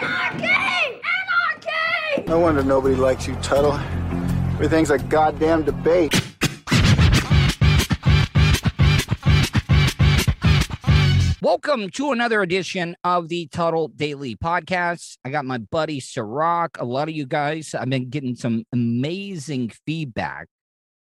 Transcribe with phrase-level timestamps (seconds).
[0.00, 0.44] Anarchy!
[0.44, 1.68] Anarchy!
[2.14, 2.28] Anarchy!
[2.28, 3.74] No wonder nobody likes you, Tuttle.
[4.52, 6.14] Everything's a goddamn debate.
[11.42, 15.16] Welcome to another edition of the Tuttle Daily Podcast.
[15.24, 16.78] I got my buddy Ciroc.
[16.78, 20.46] A lot of you guys, I've been getting some amazing feedback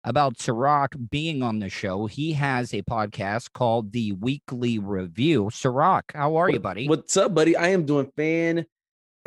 [0.05, 2.07] about Ciroc being on the show.
[2.07, 5.47] He has a podcast called The Weekly Review.
[5.47, 6.87] Ciroc, how are you, buddy?
[6.87, 7.57] What's up, buddy?
[7.57, 8.67] I am doing fan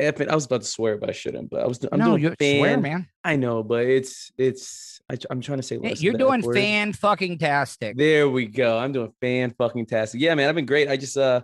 [0.00, 0.28] effing.
[0.28, 1.50] I was about to swear, but I shouldn't.
[1.50, 1.84] But I was.
[1.90, 2.58] I'm no, doing you fan.
[2.58, 3.08] swear, man.
[3.24, 5.00] I know, but it's it's.
[5.10, 5.78] I, am trying to say.
[5.78, 7.96] Less you're doing fan fucking tastic.
[7.96, 8.78] There we go.
[8.78, 10.20] I'm doing fan fucking tastic.
[10.20, 10.48] Yeah, man.
[10.48, 10.88] I've been great.
[10.88, 11.42] I just uh,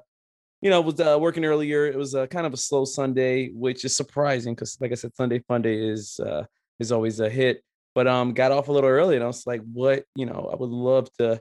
[0.61, 1.87] you know, was uh, working earlier.
[1.87, 5.15] It was uh, kind of a slow Sunday, which is surprising because, like I said,
[5.15, 6.45] Sunday Fun Day is uh
[6.79, 7.63] is always a hit.
[7.95, 10.05] But um, got off a little early, and I was like, what?
[10.17, 11.41] You know, I would love to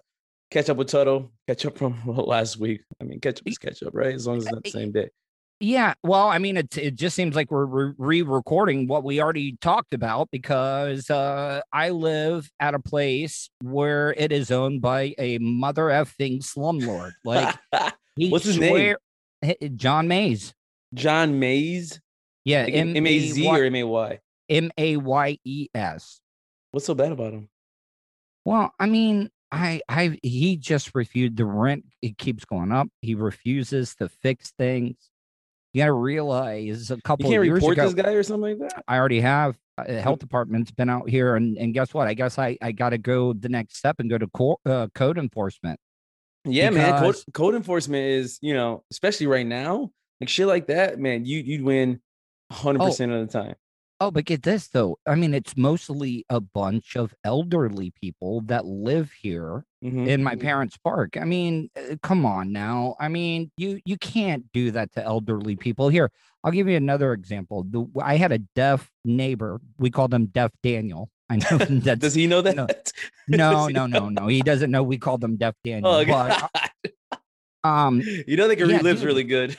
[0.51, 2.81] catch up with Tuttle, catch up from last week.
[3.01, 4.13] I mean, catch up is catch up, right?
[4.13, 5.09] As long as it's not the same day.
[5.63, 9.93] Yeah, well, I mean, it it just seems like we're re-recording what we already talked
[9.93, 15.83] about because uh, I live at a place where it is owned by a mother
[15.83, 17.13] effing slumlord.
[17.23, 17.55] Like,
[18.17, 18.71] What's his name?
[18.71, 18.97] swear-
[19.41, 20.53] H- John Mays.
[20.93, 22.01] John Mays.
[22.43, 24.19] Yeah, Like M A Z or M A Y.
[24.49, 26.19] M A Y E S.
[26.71, 27.47] What's so bad about him?
[28.43, 31.85] Well, I mean, I I he just refused the rent.
[32.01, 32.89] It keeps going up.
[33.01, 34.97] He refuses to fix things.
[35.73, 37.25] You got to realize a couple.
[37.25, 37.89] You can't of years report ago.
[37.89, 38.83] this guy or something like that.
[38.87, 39.57] I already have.
[39.77, 42.07] Uh, the health department's been out here, and, and guess what?
[42.07, 44.87] I guess I, I got to go the next step and go to co- uh,
[44.93, 45.79] code enforcement.
[46.45, 46.99] Yeah, man.
[47.01, 49.89] Code, code enforcement is, you know, especially right now,
[50.21, 51.25] like shit like that, man.
[51.25, 52.01] You you'd win
[52.51, 52.85] hundred Oh.
[52.87, 53.55] percent of the time.
[54.03, 54.97] Oh, but get this though.
[55.07, 60.07] I mean, it's mostly a bunch of elderly people that live here Mhm.
[60.09, 61.15] in my parents' park.
[61.15, 62.97] I mean, uh, come on now.
[62.99, 65.87] I mean, you you can't do that to elderly people.
[65.87, 66.11] Here,
[66.43, 67.63] I'll give you another example.
[67.63, 69.61] The, I had a deaf neighbor.
[69.77, 71.09] We called him Deaf Daniel.
[71.29, 72.55] I know that's Does he know that?
[73.29, 73.67] no.
[73.67, 74.27] No, no, no, no.
[74.27, 75.89] He doesn't know we called him Deaf Daniel.
[75.89, 76.49] Oh, but,
[77.63, 79.55] um, you know they can yeah, relive really good.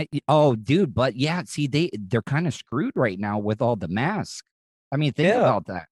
[0.00, 3.76] I- oh, dude, but yeah, see, they they're kind of screwed right now with all
[3.76, 4.46] the masks.
[4.92, 5.40] I mean, think Yeah.
[5.40, 5.86] about that.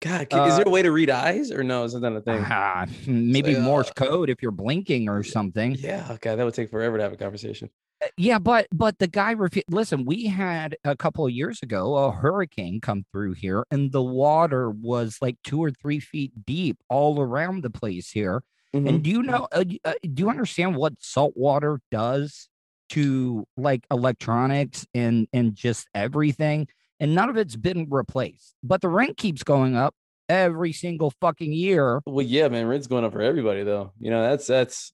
[0.00, 1.84] God, can- is there Uh, a way to read eyes or no?
[1.84, 2.42] Is that not a thing?
[2.46, 5.76] Ah, maybe like, Morse uh, code if you're blinking or something.
[5.78, 7.70] Yeah, okay, that would take forever to have a conversation.
[8.02, 11.96] Uh, Yeah, but but the guy refu- listen, we had a couple of years ago
[11.96, 16.78] a hurricane come through here and the water was like 2 or 3 feet deep
[16.88, 18.42] all around the place here.
[18.74, 18.88] Mhm.
[18.88, 22.48] And do you know uh, uh, do you understand what salt water does
[22.92, 26.68] to like electronics and and just everything?
[27.00, 28.54] And none of it's been replaced.
[28.62, 29.94] But the rent keeps going up
[30.28, 32.00] every single fucking year.
[32.06, 33.92] Well, yeah, man, rent's going up for everybody though.
[33.98, 34.92] You know, that's that's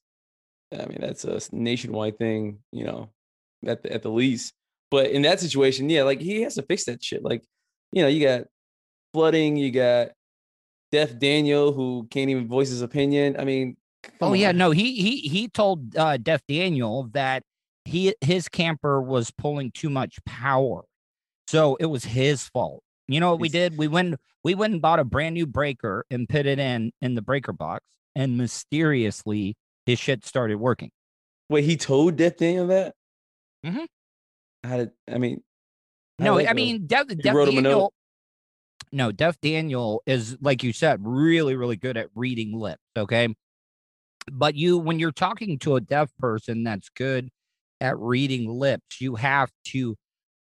[0.73, 3.09] I mean, that's a nationwide thing, you know,
[3.65, 4.53] at the, at the least.
[4.91, 7.23] But in that situation, yeah, like he has to fix that shit.
[7.23, 7.43] Like,
[7.91, 8.45] you know, you got
[9.13, 10.09] flooding, you got
[10.91, 13.35] Deaf Daniel who can't even voice his opinion.
[13.39, 13.77] I mean,
[14.21, 17.43] Oh come yeah, no, he he he told uh Deaf Daniel that
[17.89, 20.83] he his camper was pulling too much power.
[21.47, 22.83] So it was his fault.
[23.07, 23.77] You know what we did?
[23.77, 27.15] We went we went and bought a brand new breaker and put it in in
[27.15, 27.83] the breaker box
[28.15, 30.91] and mysteriously his shit started working.
[31.49, 32.93] Wait, he told Deaf Daniel that?
[33.65, 33.87] Mhm.
[34.63, 35.41] How did I mean?
[36.19, 37.69] No, that I mean Deaf, Deaf wrote him a note?
[37.69, 37.93] Daniel
[38.91, 43.33] No, Deaf Daniel is like you said really really good at reading lips, okay?
[44.31, 47.31] But you when you're talking to a deaf person that's good
[47.81, 49.95] at reading lips, you have to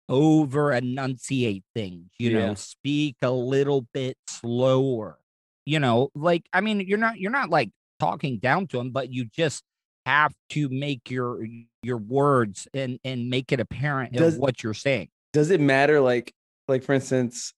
[0.08, 2.48] over enunciate things, you Yeah.
[2.48, 5.20] know, speak a little bit slower.
[5.66, 9.12] You know, like I mean, you're not you're not like talking down to them, but
[9.14, 9.64] you just
[10.06, 11.46] have to make your
[11.84, 15.10] your words and and make it apparent Does- what you're saying.
[15.32, 16.34] does it matter like
[16.68, 17.54] like for instance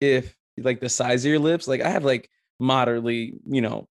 [0.00, 1.66] if like the size of your lips.
[1.66, 2.30] Like I have like
[2.60, 3.88] moderately, you know,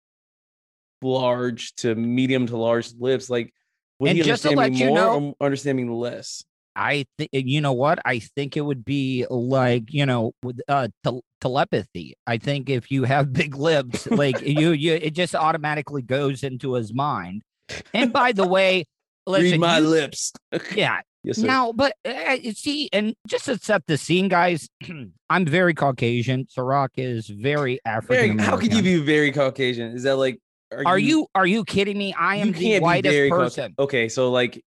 [1.01, 3.29] large to medium to large lips.
[3.29, 3.53] Like
[4.01, 6.43] would And he just to let you more know- or understand me less?
[6.75, 10.87] I think you know what I think it would be like you know with uh
[11.03, 12.15] tel- telepathy.
[12.25, 16.73] I think if you have big lips, like you you it just automatically goes into
[16.75, 17.41] his mind.
[17.93, 18.85] And by the way,
[19.27, 20.31] listen, Read my you- lips.
[20.73, 21.01] yeah.
[21.23, 21.47] yes, sir.
[21.47, 24.69] Now, but uh, you see, and just to set the scene, guys,
[25.29, 26.45] I'm very Caucasian.
[26.45, 29.91] Ciroc is very African how can you be very Caucasian?
[29.91, 30.39] Is that like
[30.71, 32.13] Are you are you kidding me?
[32.13, 33.75] I am the whitest person.
[33.77, 34.63] okay, so like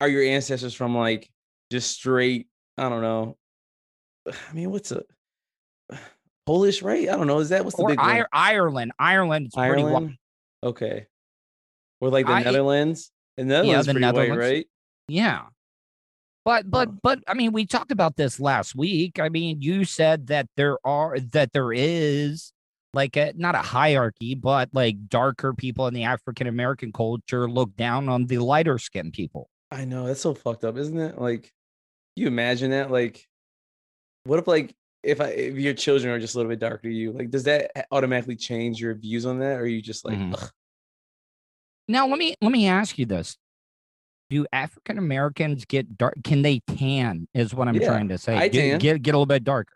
[0.00, 1.28] are your ancestors from like
[1.72, 3.36] just straight, I don't know.
[4.28, 5.02] I mean, what's a
[6.46, 7.08] Polish, right?
[7.08, 7.38] I don't know.
[7.38, 8.16] Is that what's the Or big one?
[8.16, 8.92] Ir- Ireland.
[8.98, 9.82] Ireland pretty.
[9.82, 10.16] Ireland?
[10.62, 11.06] Okay.
[12.00, 13.10] Or like the I- Netherlands?
[13.36, 14.44] The Netherlands the pretty white, Netherlands.
[14.44, 14.66] right?
[15.08, 15.42] Yeah.
[16.44, 19.20] But but but I mean, we talked about this last week.
[19.20, 22.52] I mean, you said that there are that there is
[22.94, 27.76] like a not a hierarchy, but like darker people in the African American culture look
[27.76, 29.50] down on the lighter skinned people.
[29.70, 31.18] I know that's so fucked up, isn't it?
[31.18, 31.52] Like,
[32.16, 32.90] you imagine that?
[32.90, 33.28] Like,
[34.24, 36.94] what if like if I if your children are just a little bit darker to
[36.94, 40.18] you, like, does that automatically change your views on that, or are you just like,
[40.18, 40.34] Mhm.
[40.34, 40.50] "Ugh,
[41.88, 43.36] Now let me let me ask you this.
[44.30, 46.14] Do African Americans get dark?
[46.22, 47.28] Can they tan?
[47.32, 48.34] Is what I'm Yeah, trying to say.
[48.34, 48.78] I get, tan.
[48.78, 49.74] get get a little bit darker.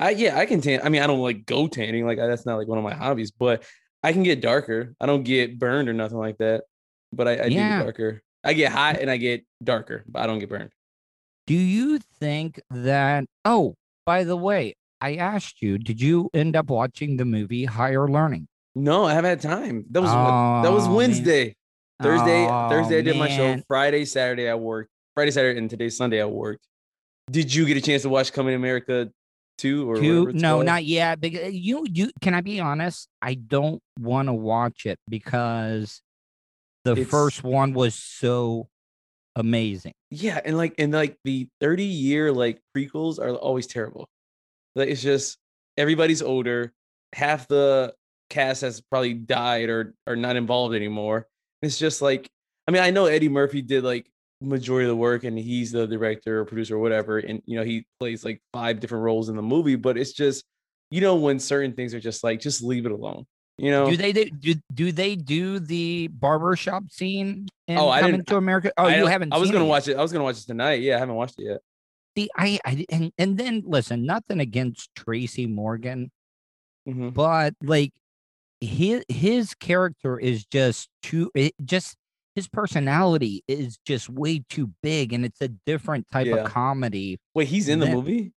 [0.00, 0.80] I yeah, I can tan.
[0.82, 3.30] I mean, I don't like go tanning, like that's not like one of my hobbies,
[3.30, 3.62] but
[4.02, 4.94] I can get darker.
[5.00, 6.64] I don't get burned or nothing like that,
[7.12, 8.22] but I, I do get darker.
[8.42, 10.70] I get hot and I get darker, but I don't get burned.
[11.46, 13.24] Do you think that?
[13.44, 13.74] Oh,
[14.06, 15.76] by the way, I asked you.
[15.78, 18.48] Did you end up watching the movie Higher Learning?
[18.74, 19.84] No, I haven't had time.
[19.90, 20.96] That was that was Oh, man.
[20.96, 21.56] Wednesday.
[22.02, 23.60] Thursday, oh, Thursday I Oh, did my show.
[23.68, 24.88] Friday, Saturday I worked.
[25.14, 26.66] Friday, Saturday, and today's Sunday I worked.
[27.30, 29.10] Did you get a chance to watch Coming to America
[29.60, 30.32] 2 or Two?
[30.32, 30.66] No, called?
[30.66, 31.20] not yet.
[31.20, 33.08] Because uh, you, you can I be honest?
[33.22, 36.02] I don't want to watch it because
[36.84, 38.68] the It's- first one was so
[39.36, 39.92] amazing.
[40.10, 44.08] Yeah, and like and like the 30 year like prequels are always terrible.
[44.74, 45.38] Like it's just
[45.76, 46.72] everybody's older.
[47.12, 47.94] Half the
[48.28, 51.26] cast has probably died or are not involved anymore.
[51.62, 52.28] It's just like
[52.66, 54.08] I mean, I know Eddie Murphy did like
[54.40, 57.64] majority of the work and he's the director or producer or whatever, and you know,
[57.64, 60.44] he plays like five different roles in the movie, but it's just
[60.90, 63.26] you know when certain things are just like just leave it alone.
[63.58, 68.16] You know, Do they do, do they do the barbershop scene in Oh, I Coming
[68.16, 68.72] didn't- to America?
[68.78, 69.34] Oh, I you haven't.
[69.34, 69.96] I was gonna it watch it.
[69.98, 70.80] I was gonna watch it tonight.
[70.80, 71.60] Yeah, I haven't watched it yet.
[72.16, 76.10] See, I, I and and then listen, nothing against Tracy Morgan,
[76.88, 77.12] Mhm.
[77.12, 77.92] but like
[78.62, 81.96] his his character is just too it just
[82.40, 86.36] his personality is just way too big and it's a different type Yeah.
[86.36, 87.18] of comedy.
[87.34, 88.32] Wait, he's in the movie?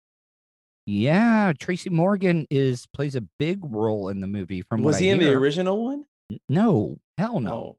[0.87, 5.13] Yeah, Tracy Morgan is plays a big role in the movie from Was he I
[5.13, 6.05] in the original one?
[6.49, 7.51] No, hell no.
[7.51, 7.77] No.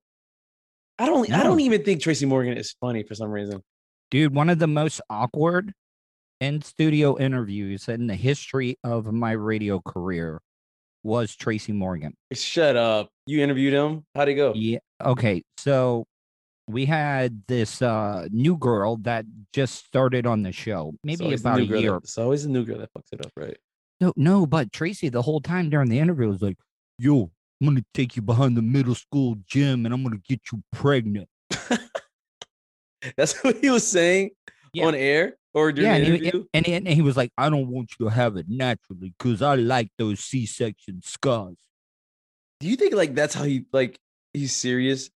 [0.97, 3.61] I don't I don't even think Tracy Morgan is funny for some reason.
[4.09, 5.73] Dude, one of the most awkward
[6.39, 10.39] in studio interviews in the history of my radio career
[11.03, 12.13] was Tracy Morgan.
[12.31, 13.09] Shut up.
[13.25, 14.05] You interviewed him?
[14.15, 14.53] How'd it go?
[14.55, 14.77] Yeah.
[15.03, 15.43] Okay.
[15.57, 16.05] So
[16.67, 21.65] we had this uh new girl that just started on the show, maybe about a
[21.65, 21.91] girl year.
[21.91, 23.57] That, it's always the new girl that fucks it up, right?
[23.99, 26.57] No, no, but Tracy the whole time during the interview was like,
[26.97, 30.63] "Yo, I'm gonna take you behind the middle school gym and I'm gonna get you
[30.71, 31.29] pregnant."
[33.17, 34.31] That's what he was saying
[34.73, 34.85] Yeah.
[34.85, 36.45] on air or during yeah, the and he, interview.
[36.53, 39.41] and, he, and he was like, "I don't want you to have it naturally because
[39.41, 41.57] I like those C-section scars."
[42.61, 43.99] Do you think like that's how he like
[44.33, 45.09] he's serious?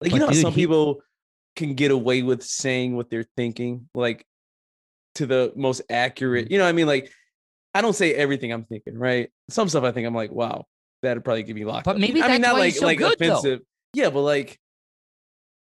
[0.00, 1.00] Like you know how dude, some he- people
[1.56, 4.26] can get away with saying what they're thinking, like
[5.16, 6.50] to the most accurate.
[6.50, 7.10] You know, what I mean, like
[7.74, 9.30] I don't say everything I'm thinking, right?
[9.50, 10.64] Some stuff I think I'm like, wow,
[11.02, 12.00] that'd probably give me locked But up.
[12.00, 13.38] maybe I mean, not like so like good, though.
[13.38, 13.60] offensive.
[13.92, 14.58] Yeah, but like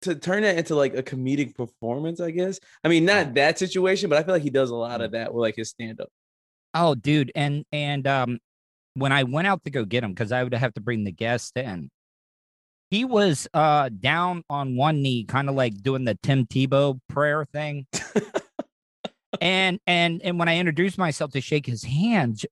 [0.02, 2.58] to turn that into like a comedic performance, I guess.
[2.82, 5.04] I mean, not that situation, but I feel like he does a lot Mm.
[5.04, 6.08] of that with like his stand up.
[6.74, 8.38] Oh, dude, and and um,
[8.94, 11.12] when I went out to go get him, because I would have to bring the
[11.12, 11.90] guest in,
[12.92, 17.46] he was uh down on one knee, kind of like doing the Tim Tebow prayer
[17.46, 17.86] thing.
[19.40, 22.44] and and and when I introduced myself to shake his hand,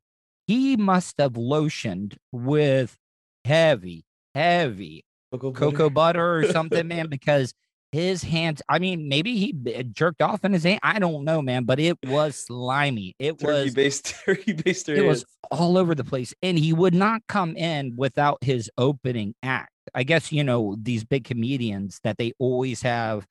[0.47, 2.97] he must have lotioned with
[3.45, 7.53] heavy, heavy cocoa butter or something, man, because
[7.93, 8.63] his hands.
[8.67, 9.53] I mean, maybe he
[9.93, 10.81] jerked off in his hand.
[10.83, 13.15] I don't know, man, but it was slimy.
[13.19, 16.95] It turkey was based turkey based it was all over the place and he would
[16.95, 22.17] not come in without his opening act i guess you know these big comedians that
[22.19, 23.27] they always have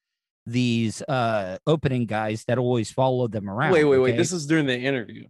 [0.45, 4.17] these uh opening guys that always follow them around Wait, wait, wait.
[4.17, 5.25] This is during the interview.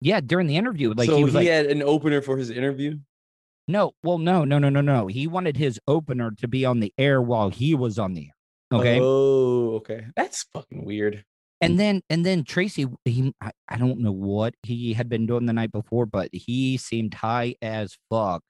[0.00, 2.98] Yeah, during the interview, like so he was like, had an opener for his interview.
[3.68, 5.08] no, well, no, no, no, no, no.
[5.08, 8.78] He wanted his opener to be on the air while he was on the air.
[8.78, 8.98] Okay.
[9.00, 10.06] Oh, okay.
[10.16, 11.24] That's fucking weird.
[11.60, 15.44] And then and then Tracy, he I, I don't know what he had been doing
[15.44, 18.42] the night before, but he seemed high as fuck.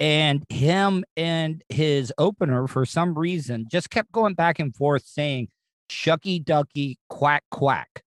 [0.00, 5.48] And him and his opener, for some reason, just kept going back and forth saying
[5.90, 8.02] shucky ducky quack quack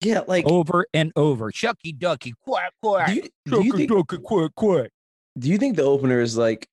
[0.00, 1.52] Yeah, like over and over.
[1.52, 3.08] Shucky ducky quack quack.
[3.08, 4.90] do you, do you think ducky quack quack.
[5.38, 6.66] do you think the opener is like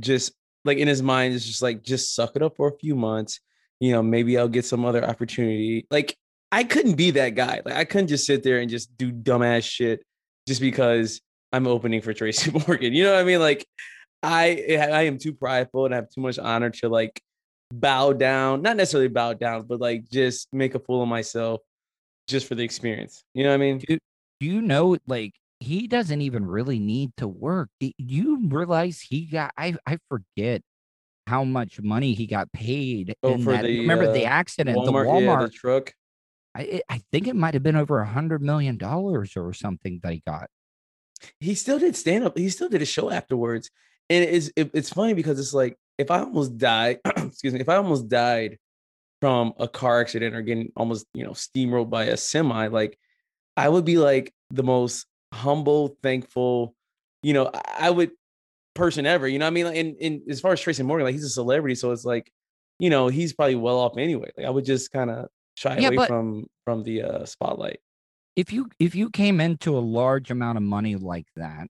[0.00, 0.32] just
[0.64, 3.40] like in his mind is just like just suck it up for a few months
[3.80, 6.16] you know maybe i'll get some other opportunity like
[6.52, 9.64] i couldn't be that guy like i couldn't just sit there and just do dumbass
[9.64, 10.04] shit
[10.46, 11.20] just because
[11.52, 12.92] i'm opening for tracy morgan.
[12.92, 13.40] You know what i mean?
[13.40, 13.66] Like
[14.22, 17.20] i i am too prideful and i have too much honor to like
[17.72, 21.60] bow down not necessarily bow down but like just make a fool of myself
[22.26, 23.24] just for the experience.
[23.34, 23.78] You know what i mean?
[23.78, 23.98] Do
[24.40, 27.68] you know like he doesn't even really need to work.
[27.80, 30.62] Do you realize he got i i forget
[31.26, 34.78] how much money he got paid Oh, in for that, the, remember the uh, accident
[34.78, 35.92] walmart, the yeah walmart the truck
[36.54, 40.12] I, I think it might have been over a hundred million dollars or something that
[40.12, 40.48] he got
[41.40, 42.36] he still did stand up.
[42.36, 43.70] He still did a show afterwards,
[44.10, 47.68] and it's it, it's funny because it's like if I almost died, excuse me, if
[47.68, 48.58] I almost died
[49.20, 52.98] from a car accident or getting almost you know steamrolled by a semi, like
[53.56, 56.74] I would be like the most humble, thankful,
[57.22, 58.12] you know, I, would
[58.74, 59.26] person ever.
[59.28, 61.24] You know, what I mean, Like, and, and as far as Tracy Morgan, like he's
[61.24, 62.30] a celebrity, so it's like,
[62.78, 64.30] you know, he's probably well off anyway.
[64.36, 67.80] Like I would just kind of shy Yeah, away but- from from the uh, spotlight.
[68.38, 71.66] If you if you came into a large amount of money like that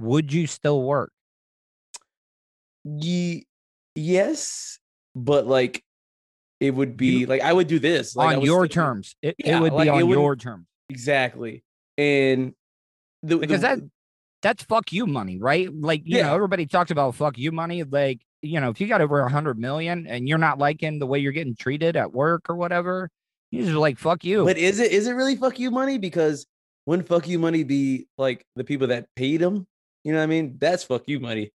[0.00, 1.12] would you still work?
[2.84, 3.46] Ye-
[3.94, 4.78] yes,
[5.14, 5.84] but like
[6.58, 9.60] it would be like I would do this like, on your still- terms it, it
[9.60, 10.66] would like, be on your terms.
[10.90, 11.62] Exactly,
[11.96, 12.52] and
[13.22, 13.78] the, because the- that
[14.42, 15.68] that's fuck you money right?
[15.72, 19.00] Like you know everybody talks about fuck you money like you know if you got
[19.00, 22.50] over a hundred million and you're not liking the way you're getting treated at work
[22.50, 23.08] or whatever
[23.50, 25.98] you just like fuck you But is it is it really fuck you money?
[25.98, 26.46] Because
[26.86, 29.66] wouldn't fuck you money be like the people that paid him?
[30.04, 30.56] You know what I mean?
[30.58, 31.50] That's fuck you money,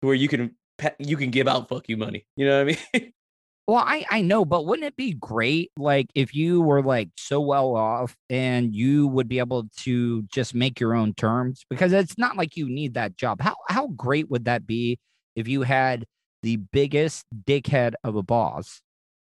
[0.00, 0.54] where you can
[0.98, 2.24] you can give out fuck you money.
[2.36, 3.12] You know what I mean?
[3.68, 7.40] Well, I I know, but wouldn't it be great like if you were like so
[7.40, 12.16] well off and you would be able to just make your own terms because it's
[12.16, 13.40] not like you need that job.
[13.40, 15.00] How how great would that be
[15.34, 16.04] if you had
[16.44, 18.80] the biggest dickhead of a boss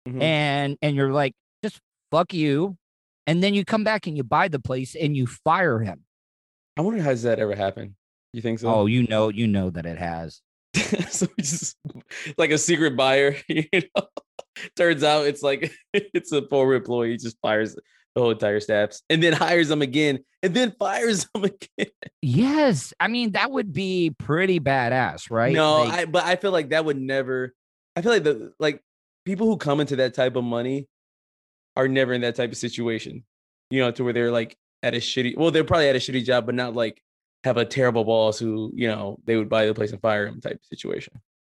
[0.06, 0.22] Mhm.
[0.22, 1.32] and and you're like
[2.12, 2.78] fuck you
[3.28, 6.04] and then you come back and you buy the place and you fire him.
[6.78, 7.96] I wonder has that ever happened?
[8.34, 8.68] You think so?
[8.68, 10.42] Oh, you know, you know that it has.
[10.76, 11.78] so it's just
[12.38, 14.08] like a secret buyer, you know.
[14.76, 19.02] Turns out it's like it's a former employee, he just fires the whole entire staffs
[19.10, 21.92] and then hires them again and then fires them again.
[22.22, 25.54] Yes, I mean that would be pretty badass, right?
[25.54, 27.54] No, Like- I but I feel like that would never.
[27.96, 28.82] I feel like the like
[29.26, 30.88] people who come into that type of money
[31.76, 33.24] are never in that type of situation.
[33.70, 35.38] You know, to where they're like at a shitty.
[35.38, 37.02] Well, they're probably at a shitty job, but not like
[37.44, 40.40] have a terrible boss who you know they would buy the place and fire him
[40.42, 41.14] type of situation.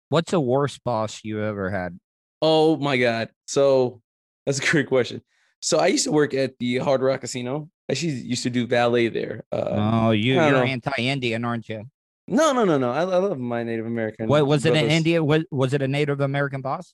[0.08, 1.98] what's the worst boss you ever had?
[2.40, 3.30] Oh my god!
[3.46, 4.00] So
[4.46, 5.22] that's a great question.
[5.60, 7.68] So I used to work at the Hard Rock Casino.
[7.90, 9.44] I used to do valet there.
[9.50, 11.84] Uh, Oh, you, you're anti-Indian, aren't you?
[12.28, 12.92] no, no, no, no.
[12.92, 14.28] I, I love my Native American.
[14.28, 14.92] What was it an brothers.
[14.92, 15.24] India?
[15.24, 16.92] Was, was it a Native American boss?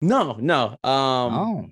[0.00, 0.70] No, no.
[0.82, 1.66] Um, oh,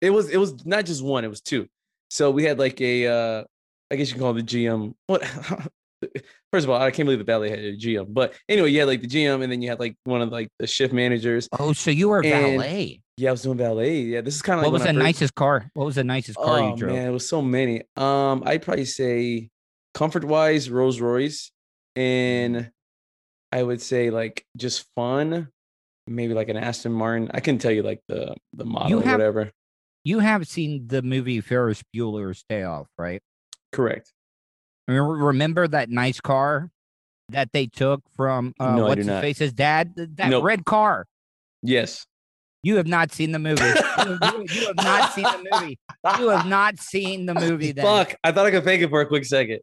[0.00, 1.66] it was it was not just one it was two
[2.10, 3.44] so we had like a uh
[3.90, 5.22] i guess you can call it the gm what
[6.52, 8.88] first of all i can't believe the ballet had a gm but anyway you had
[8.88, 11.72] like the gm and then you had like one of like the shift managers oh,
[11.72, 13.00] so you were And valet.
[13.16, 14.98] yeah i was doing ballet yeah this is kind of like what was the first-
[14.98, 15.68] nicest car?
[15.74, 16.94] What was the nicest car oh you drove?
[16.94, 19.48] man it was so many um i'd probably say
[19.94, 21.50] comfort wise rolls royce
[21.96, 22.70] and
[23.50, 25.48] i would say like just fun
[26.06, 29.18] maybe like an aston martin i can tell you like the the model or have-
[29.18, 29.50] whatever
[30.08, 33.20] You have seen the movie Ferris Bueller's Day Off, right?
[33.72, 34.10] correct
[34.86, 36.70] Remember, that nice car
[37.28, 39.92] that they took from uh, No, what's his face's dad?
[40.16, 40.44] That Nope.
[40.44, 41.04] red car.
[41.62, 42.06] yes
[42.62, 43.62] You have not seen the movie.
[44.06, 45.78] you, you- you have not seen the movie.
[46.18, 47.72] You have not seen the movie.
[47.72, 47.84] Then.
[47.84, 49.58] Fuck, I thought I could fake it for a quick second.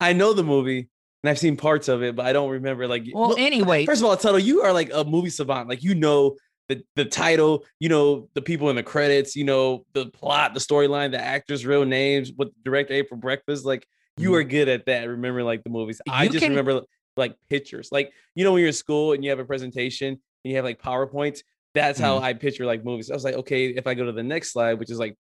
[0.00, 0.88] I know the movie
[1.22, 2.88] and I've seen parts of it, but I don't remember.
[2.88, 5.68] Like, Well, look, anyway, first of all, Tuttle, you are like a movie savant.
[5.68, 6.36] Like, you know
[6.68, 10.60] the the title, you know the people in the credits, you know the plot, the
[10.60, 13.64] storyline, the actors' real names, what the director ate for breakfast.
[13.64, 15.08] Like, you are good at that.
[15.08, 16.00] Remember, like the movies.
[16.08, 16.32] I Mm-hmm.
[16.32, 16.82] Just can- remember
[17.16, 17.90] like pictures.
[17.92, 20.64] Like, you know, when you're in school and you have a presentation and you have
[20.64, 21.40] like PowerPoints.
[21.74, 22.24] That's how Mm-hmm.
[22.24, 23.10] I picture like movies.
[23.10, 25.16] I was like, okay, if I go to the next slide, which is like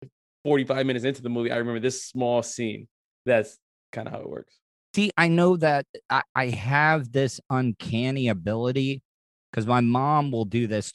[0.44, 2.88] 45 minutes into the movie, I remember this small scene.
[3.26, 3.58] That's
[3.92, 4.56] kind of how it works.
[4.96, 9.04] See, I know that I, I have this uncanny ability
[9.52, 10.92] because my mom will do this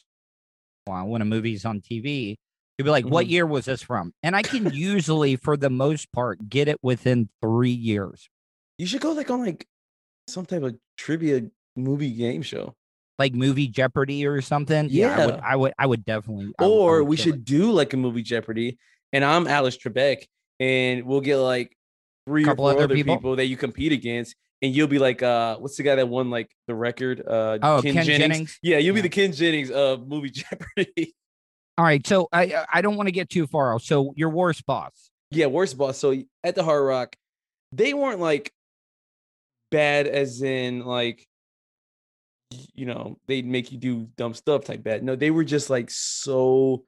[0.86, 2.36] when a movie's on TV.
[2.76, 3.30] you'll be like, What Mhm.
[3.30, 4.12] year was this from?
[4.24, 8.28] And I can usually, for the most part, get it within three years.
[8.78, 9.66] You should go like on like
[10.28, 11.42] some type of trivia
[11.76, 12.74] movie game show.
[13.16, 14.84] Like movie Jeopardy or something.
[14.86, 15.40] Would Yeah.
[15.44, 17.24] I would I would definitely I would- I Or would we kill it.
[17.36, 18.76] should do like a movie Jeopardy,
[19.12, 20.24] and I'm Alex Trebek,
[20.58, 21.76] and we'll get like
[22.26, 23.16] three Couple or four other other people?
[23.16, 23.36] people?
[23.36, 26.50] that you compete against, and you'll be like, uh, what's the guy that won like
[26.68, 27.20] the record?
[27.26, 28.58] Uh, Oh, Ken Jennings?
[28.62, 29.02] Yeah, you'll Yeah.
[29.02, 31.14] be the Ken Jennings of movie Jeopardy.
[31.76, 32.06] All right.
[32.06, 33.74] So I I don't want to get too far.
[33.74, 33.82] off.
[33.82, 35.10] So your worst boss.
[35.30, 35.98] yeah, worst boss.
[35.98, 37.16] So at the Hard Rock,
[37.72, 38.52] they weren't like
[39.70, 41.26] bad, as in like
[42.74, 45.02] you know they'd make you do dumb stuff type bad.
[45.02, 46.84] No, they were just like so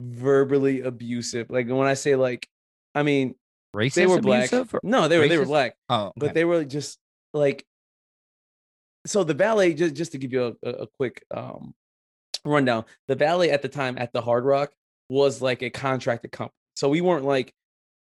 [0.00, 1.48] verbally abusive.
[1.48, 2.46] Like when I say like,
[2.94, 3.34] I mean
[3.74, 4.48] Racist they were black.
[4.52, 6.98] abusive or- No, they were they were black, Oh, but they were just
[7.36, 7.64] like.
[9.06, 11.74] So the valet, just just to give you a, a, quick um
[12.44, 14.72] rundown, the valet at the time at the Hard Rock
[15.08, 16.54] was like a contracted company.
[16.74, 17.52] So we weren't like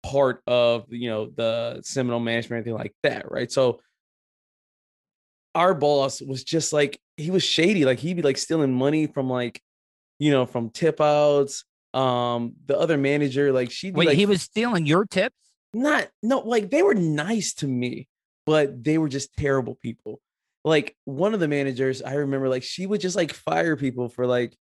[0.04, 3.50] part of you know the Seminole management or anything like that, right?
[3.50, 3.80] So
[5.54, 9.28] our boss was just like he was shady, like he'd be like stealing money from
[9.28, 9.60] like
[10.18, 11.64] you know from tip outs.
[11.94, 15.36] Um, the other manager, like she'd Wait, like, he was stealing your tips?
[15.74, 18.06] not no like they were nice to me
[18.46, 20.20] but they were just terrible people
[20.64, 24.26] like one of the managers i remember like she would just like fire people for
[24.26, 24.56] like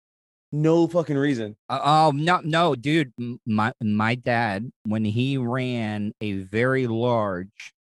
[0.51, 3.11] no fucking reason Uh, oh no, no, dude.
[3.45, 7.73] My my dad, when he ran a very large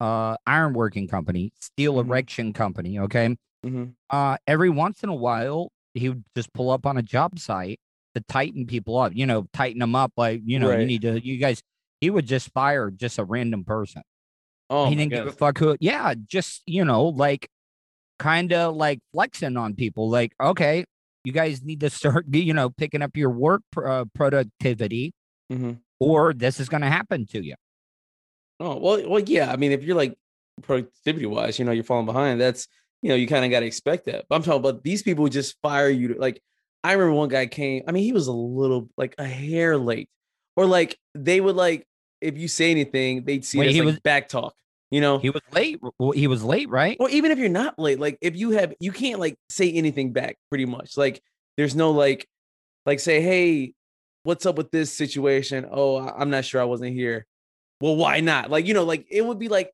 [0.00, 2.06] uh ironworking company, steel Mhm.
[2.06, 3.36] erection company, okay.
[3.64, 3.94] Mhm.
[4.10, 7.80] Uh every once in a while, he would just pull up on a job site
[8.14, 11.24] to tighten people up, you know, tighten them up like, you know, you need to
[11.24, 11.62] you guys
[12.02, 14.02] he would just fire just a random person.
[14.74, 17.48] Oh he didn't give a fuck who yeah, just you know, like
[18.18, 20.84] kind of like flexing on people like, okay,
[21.24, 25.12] you guys need to start, you know, picking up your work uh, productivity,
[25.52, 25.78] Mhm.
[26.00, 27.54] or this is going to happen to you.
[28.60, 30.14] oh well well yeah i mean if you're like
[30.62, 32.68] productivity wise you know you're falling behind that's
[33.02, 35.26] you know you kind of got to expect that but i'm talking about these people
[35.28, 36.40] just fire you to, like
[36.84, 40.08] i remember one guy came i mean he was a little like a hair late
[40.56, 41.84] or like they would like
[42.20, 44.54] if you say anything they'd see Wait, it as he like was- back talk
[44.94, 45.18] you know?
[45.18, 45.80] He was late.
[46.14, 46.96] He was late, right?
[47.00, 50.12] Well, even if you're not late like if you have you can't like say anything
[50.12, 51.20] back pretty much like
[51.56, 52.28] there's no like
[52.86, 53.74] like say hey
[54.22, 55.66] what's up with this situation?
[55.68, 57.26] Oh i'm not sure i wasn't here.
[57.80, 58.50] Well why not?
[58.50, 59.72] Like you know like it would be like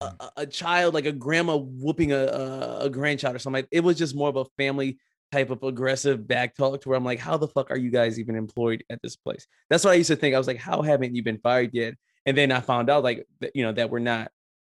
[0.00, 0.16] a, mm.
[0.18, 3.84] a- a child like a grandma whooping a, a a grandchild or something like it
[3.84, 4.98] was just more of a family
[5.30, 8.18] type of aggressive back talk to where i'm like how the fuck are you guys
[8.18, 9.46] even employed at this place?
[9.70, 10.34] That's what i used to think.
[10.34, 11.94] I was like how haven't you been fired yet
[12.26, 14.30] and then i found out like that, you know that we're not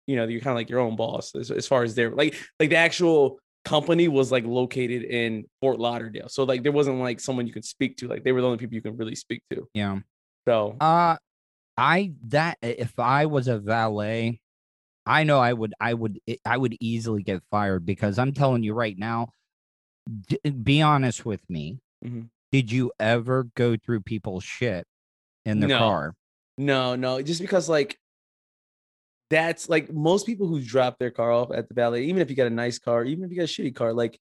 [0.06, 2.34] you know you're kind of like your own boss as, as far as their like
[2.60, 7.18] like the actual company was like located in fort lauderdale so like there wasn't like
[7.20, 9.42] someone you could speak to like they were the only people you could really speak
[9.50, 9.98] to Yeah.
[10.46, 11.16] so Uh,
[11.76, 14.40] I that if I was a valet,
[15.06, 18.74] I know I would, I would, I would easily get fired because I'm telling you
[18.74, 19.30] right now.
[20.28, 21.80] D- be honest with me.
[22.04, 22.28] Mhm.
[22.52, 24.86] Did you ever go through people's shit
[25.44, 25.78] in the No.
[25.78, 26.14] car?
[26.58, 27.98] No no just because like
[29.30, 32.36] that's like most people who drop their car off at the valet even if you
[32.36, 34.18] got a nice car even if you got a shitty car like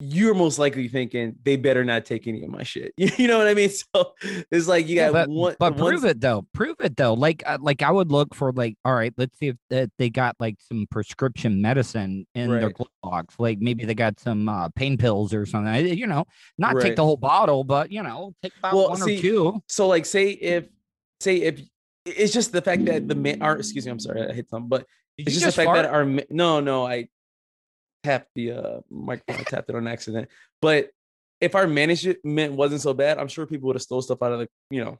[0.00, 3.46] you're most likely thinking they better not take any of my shit you know what
[3.46, 4.12] i mean so
[4.50, 6.46] it's like you Yeah, got but, one but one- prove it though.
[6.52, 7.14] Prove it though.
[7.14, 10.10] Like, uh, like I would look for like, all right, let's see if that they
[10.10, 12.74] got like some prescription medicine in their Right.
[12.74, 13.34] glove box.
[13.38, 15.86] Like maybe they got some uh, pain pills or something.
[15.96, 16.24] You know,
[16.58, 19.62] not take the whole bottle, but you know, take about Well, one see, or two.
[19.68, 20.66] so like say if
[21.20, 21.60] say if
[22.04, 24.68] it's just the fact that the man or excuse me i'm sorry i hit something
[24.68, 27.08] but Did it's just, just the fact that our no no i
[28.02, 30.28] tapped the uh microphone I tapped it on accident
[30.60, 30.90] but
[31.40, 34.40] if our management wasn't so bad i'm sure people would have stole stuff out of
[34.40, 34.98] the you know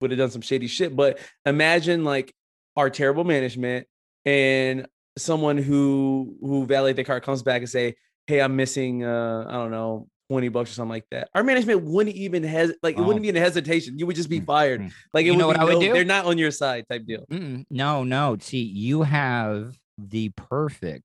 [0.00, 2.34] would have done some shady shit but imagine like
[2.76, 3.86] our terrible management
[4.24, 7.94] and someone who who valet the car comes back and say
[8.26, 11.82] hey i'm missing uh i don't know 20 bucks or something like that our management
[11.82, 13.04] wouldn't even has like it Oh.
[13.04, 14.92] wouldn't be in hesitation you would just be Mm, fired mm.
[15.12, 15.92] like it You would know what be I would no- do?
[15.92, 17.64] they're not on your side type deal Mm-mm.
[17.68, 18.36] No, no.
[18.40, 21.02] See, you have the perfect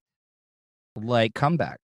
[0.95, 1.79] like comeback.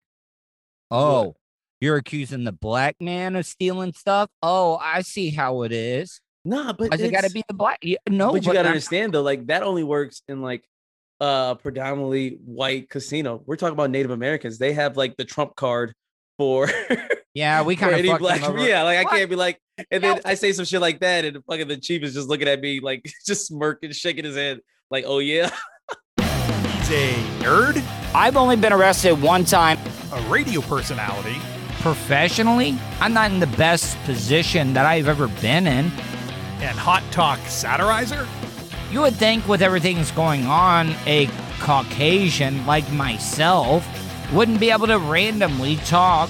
[0.91, 1.35] Oh,
[1.79, 4.29] you're accusing the black man of stealing stuff.
[4.43, 6.21] Oh, I see how it is.
[6.45, 7.79] nah but it got to be the black?
[7.81, 10.63] Yeah, no, but you got to understand though, like that only works in like
[11.19, 13.41] uh predominantly white casino.
[13.45, 14.57] We're talking about Native Americans.
[14.59, 15.93] They have like the trump card
[16.37, 16.69] for
[17.33, 18.41] Yeah, we for kind of black.
[18.41, 18.67] them over.
[18.67, 19.13] Yeah, like I What?
[19.13, 19.59] can't be like,
[19.91, 22.47] and then I say some shit like that, and fucking the chief is just looking
[22.47, 25.49] at me like just smirking, shaking his head, like, "Oh yeah."
[26.17, 27.81] He's a nerd,
[28.13, 29.77] I've only been arrested one time
[30.11, 31.37] a radio personality,
[31.79, 32.77] professionally.
[32.99, 35.85] I'm not in the best position that I've ever been in.
[36.59, 38.27] and hot talk satirizer.
[38.91, 43.87] You would think with everything that's going on, a Caucasian like myself
[44.33, 46.29] wouldn't be able to randomly talk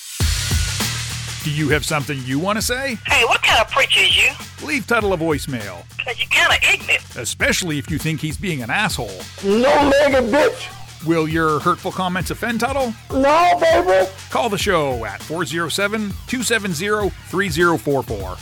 [1.43, 2.95] Do you have something you want to say?
[3.07, 4.29] Hey, what kind of preacher is you?
[4.67, 7.03] Leave Tuttle a voicemail, Cause you're kind of ignorant.
[7.15, 9.07] especially if you think he's being an asshole.
[9.43, 11.05] No nigga, bitch.
[11.07, 12.93] Will your hurtful comments offend Tuttle?
[13.11, 14.07] No, baby.
[14.29, 18.37] Call the show at 407 270 3044.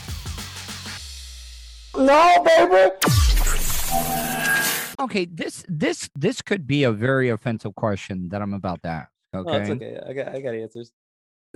[2.03, 2.95] No, baby.
[4.99, 9.09] Okay, this this this could be a very offensive question that I'm about to ask.
[9.33, 9.49] Okay.
[9.49, 9.99] Oh, it's okay.
[10.05, 10.91] I got I got answers.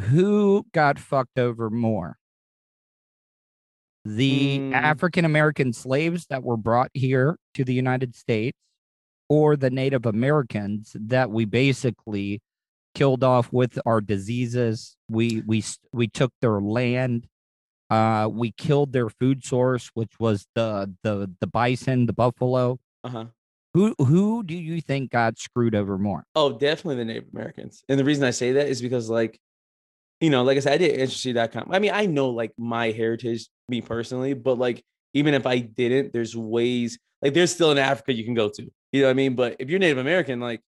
[0.01, 2.17] Who got fucked over more?
[4.05, 4.73] The Mm.
[4.73, 8.57] African American slaves that were brought here to the United States
[9.29, 12.41] or the Native Americans that we basically
[12.95, 14.97] killed off with our diseases.
[15.09, 17.27] We we we took their land.
[17.89, 22.79] Uh, we killed their food source, which was the the the bison, the buffalo.
[23.05, 23.25] Uh huh.
[23.73, 26.25] Who who do you think got screwed over more?
[26.35, 27.83] Oh, definitely the Native Americans.
[27.87, 29.39] And the reason I say that is because, like,
[30.23, 31.67] you know, like I said, I did ancestry.com.
[31.71, 34.81] I mean, I know like my heritage, me personally, but like,
[35.13, 38.71] even if I didn't, there's ways, like, there's still in Africa you can go to.
[38.93, 39.35] You know what I mean?
[39.35, 40.61] But if you're Native American, like,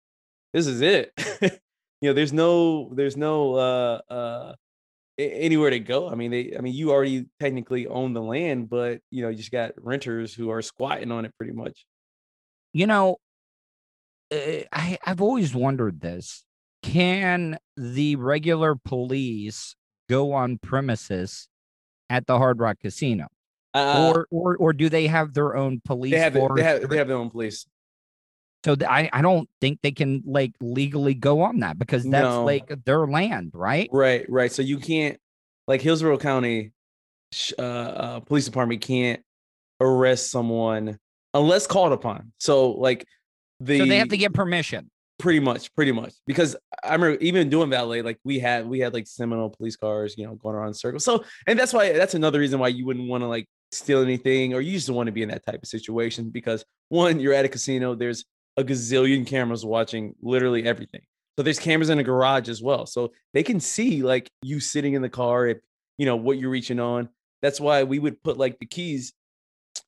[0.54, 1.14] this is it.
[1.42, 4.54] you know, there's no, there's no, uh, uh,
[5.18, 6.10] anywhere to go.
[6.10, 9.38] I mean, they, I mean, you already technically own the land, but you know, you
[9.38, 11.86] just got renters who are squatting on it pretty much.
[12.74, 13.18] You know,
[14.34, 16.45] uh, I I've always wondered this.
[16.86, 19.76] Can the regular police
[20.08, 21.48] go on premises
[22.10, 23.28] at the Hard Rock Casino,
[23.74, 26.52] Uh, or or or do they have their own police they have, force?
[26.56, 27.66] they have, they have their own police.
[28.64, 32.24] so th- I I don't think they can like legally go on that because that's
[32.36, 32.46] No.
[32.46, 33.90] like their land, right?
[33.92, 34.52] Right, right.
[34.52, 35.18] So you can't,
[35.68, 36.72] like Hillsborough County
[37.58, 39.22] uh, uh, Police Department can't
[39.82, 40.98] arrest someone
[41.34, 42.32] unless called upon.
[42.40, 43.06] So like
[43.60, 44.90] the so they have to get permission.
[45.18, 46.14] Pretty much, pretty much.
[46.28, 50.16] Because I remember even doing valet, like we had we had like Seminole police cars,
[50.18, 51.04] you know, going around in circles.
[51.04, 54.54] So and that's why that's another reason why you wouldn't want to like steal anything
[54.54, 57.46] or you just want to be in that type of situation because one, you're at
[57.46, 58.26] a casino, there's
[58.58, 61.02] a gazillion cameras watching literally everything.
[61.38, 62.86] So there's cameras in the garage as well.
[62.86, 65.58] So they can see like you sitting in the car, if
[65.98, 67.10] you know what you're reaching on.
[67.42, 69.14] That's why we would put like the keys.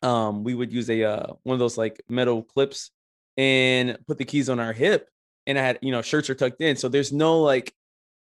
[0.02, 2.92] Um, we would use a uh, one of those like metal clips
[3.38, 5.10] and put the keys on our hip.
[5.48, 6.76] And I had, you know, shirts are tucked in.
[6.76, 7.74] So there's no like,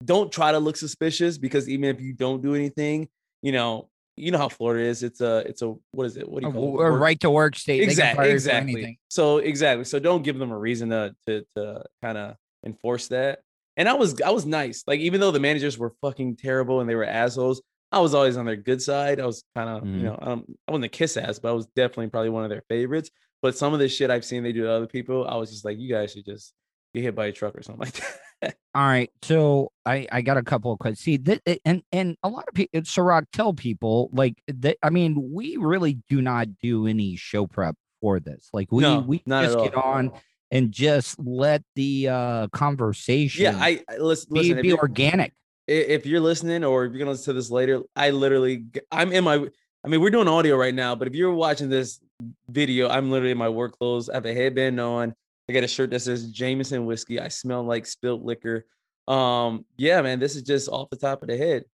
[0.05, 3.09] don't try to look suspicious because even if you don't do anything,
[3.43, 5.03] you know, you know how Florida is.
[5.03, 6.27] It's a, it's a, what is it?
[6.29, 6.73] What do you call it?
[6.73, 7.83] w- a right to work state.
[7.83, 11.45] Exactly fire you for exactly so exactly so don't give them a reason to to,
[11.57, 13.41] to kind of enforce that
[13.79, 16.89] and i was i was nice like even though the managers were fucking terrible and
[16.91, 19.97] they were assholes i was always on their good side i was kind of Mhm.
[19.97, 22.45] you know I, don't, I wasn't a kiss ass but i was definitely probably one
[22.45, 23.11] of their favorites
[23.43, 25.65] but some of the shit i've seen they do to other people i was just
[25.65, 26.53] like you guys should just
[26.95, 28.07] get hit by a truck or something like that
[28.75, 31.01] All right, so I I got a couple of questions.
[31.01, 34.79] See, th- and and a lot of people, Ciroc, tell people like that.
[34.83, 38.49] I mean, we really do not do any show prep for this.
[38.53, 40.13] Like we No, we just get on
[40.51, 45.33] and just let the uh conversation yeah i I- listen, be, listen be organic.
[45.69, 49.25] if you're listening or if you're gonna listen to this later, I literally I'm in
[49.25, 49.49] my
[49.85, 52.01] I mean we're doing audio right now, but if you're watching this
[52.49, 54.09] video, I'm literally in my work clothes.
[54.09, 55.15] I have a headband on.
[55.51, 57.19] I got a shirt that says Jameson whiskey.
[57.19, 58.67] I smell like spilled liquor.
[59.09, 61.65] Um, yeah, man, this is just off the top of the head.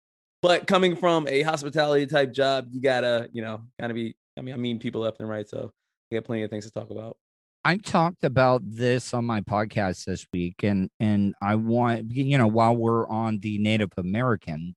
[0.41, 4.17] But coming from a hospitality type job, you gotta, you know, gotta be.
[4.39, 5.71] I mean, I mean people left and right, so
[6.11, 7.19] we got plenty of things to talk about.
[7.67, 12.47] I talked about this on my podcast this week, and and I want you know
[12.47, 14.75] while we're on the Native Americans,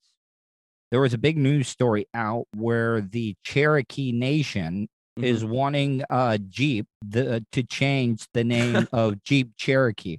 [0.92, 5.24] there was a big news story out where the Cherokee Nation Mhm.
[5.24, 10.18] is wanting uh Jeep the, to change the name of Jeep Cherokee.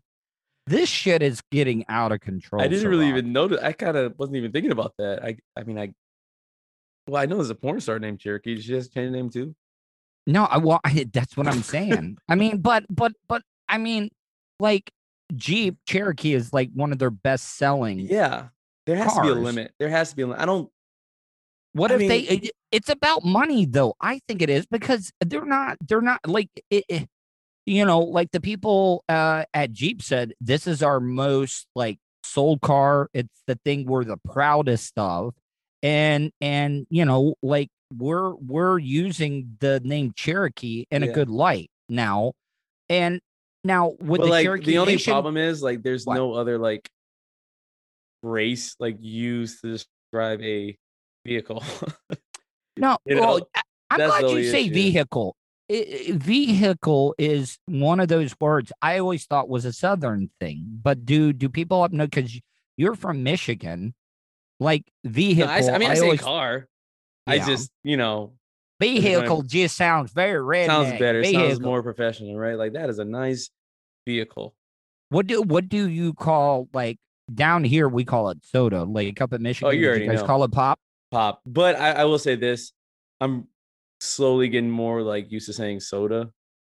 [0.66, 2.62] This shit is getting out of control.
[2.62, 3.60] I didn't really even notice.
[3.62, 5.24] I kind of wasn't even thinking about that.
[5.24, 5.92] I I mean I
[7.06, 8.54] well I know there's a porn star named Cherokee.
[8.54, 9.54] Did she just change the name too?
[10.26, 12.18] No, I well, I, that's what I'm saying.
[12.28, 14.10] I mean, but but but I mean,
[14.60, 14.90] like
[15.34, 18.00] Jeep Cherokee is like one of their best selling.
[18.00, 18.48] Yeah.
[18.86, 19.72] There has to be a limit.
[19.78, 20.40] There has to be a limit.
[20.42, 20.70] I don't
[21.72, 22.20] What I if they?
[22.20, 23.94] it- it's about money, though.
[24.00, 25.76] I think it is because they're not.
[25.86, 27.08] They're not like it, it-
[27.66, 30.32] you know, like the people uh, at Jeep said.
[30.40, 33.08] This is our most like sold car.
[33.12, 35.34] It's the thing we're the proudest of,
[35.82, 41.70] and and you know, like we're we're using the name Cherokee in a good light
[41.88, 42.32] now,
[42.88, 43.20] and
[43.64, 46.14] now with the like Cherokee the only Nation- problem is like there's What?
[46.14, 46.88] no other like
[48.22, 50.76] race like used to describe a
[51.24, 51.62] vehicle.
[52.76, 55.36] No, You know, well, I- I'm glad you only say vehicle.
[55.70, 60.64] I- I- vehicle is one of those words I always thought was a southern thing,
[60.82, 62.40] but do do people up know because
[62.78, 63.94] you're from Michigan,
[64.60, 65.48] like No, vehicle?
[65.50, 66.68] I, s- I mean I, say always, car.
[67.26, 68.32] I just, you know,
[68.78, 70.66] vehicle just sounds very redneck.
[70.66, 72.56] sounds better, sounds more professional, right?
[72.56, 73.50] Like that is a nice
[74.06, 74.54] vehicle.
[75.10, 76.98] What do what do you call like
[77.34, 77.88] down here?
[77.88, 78.84] We call it soda.
[78.84, 80.26] Like up in oh, Michigan, you did already guys know.
[80.26, 80.78] call it pop.
[81.10, 81.40] Pop.
[81.44, 82.72] But I, I will say this.
[83.20, 83.48] I'm
[84.00, 86.30] slowly getting more like used to saying soda.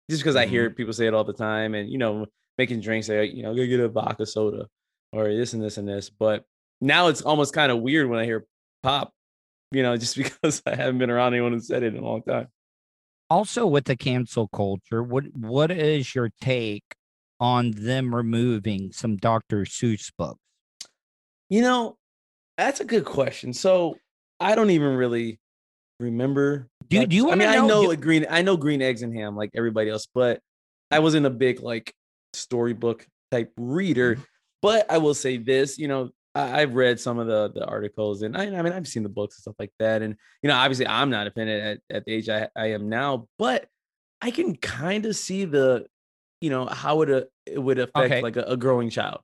[0.09, 0.75] Just because I hear Mm-hmm.
[0.75, 2.25] people say it all the time and you know,
[2.57, 4.67] making drinks say, you know, go get a vodka soda
[5.13, 6.09] or this and this and this.
[6.09, 6.43] But
[6.79, 8.45] now it's almost kind of weird when I hear
[8.83, 9.13] pop,
[9.71, 12.23] you know, just because I haven't been around anyone who said it in a long
[12.23, 12.47] time.
[13.29, 16.83] Also, with the cancel culture, what what is your take
[17.39, 19.61] on them removing some Dr.
[19.61, 20.39] Seuss books?
[21.49, 21.97] You know,
[22.57, 23.53] that's a good question.
[23.53, 23.95] So
[24.41, 25.39] I don't even really
[25.99, 26.67] remember.
[26.89, 27.09] Do- much.
[27.09, 28.25] do you I mean, wanna I know- know do- green.
[28.29, 30.39] I know green eggs and ham like everybody else, but
[30.89, 31.93] I wasn't a big like
[32.33, 34.15] storybook type reader.
[34.15, 34.23] Mm-hmm.
[34.61, 38.21] But I will say this, you know, I, I've read some of the the articles,
[38.21, 40.01] and I, I mean, I've seen the books and stuff like that.
[40.01, 43.27] And you know, obviously, I'm not offended at, at the age I, I am now,
[43.39, 43.67] but
[44.21, 45.87] I can kind of see the,
[46.41, 48.21] you know, how it uh, it would affect Okay.
[48.21, 49.21] like a, a growing child.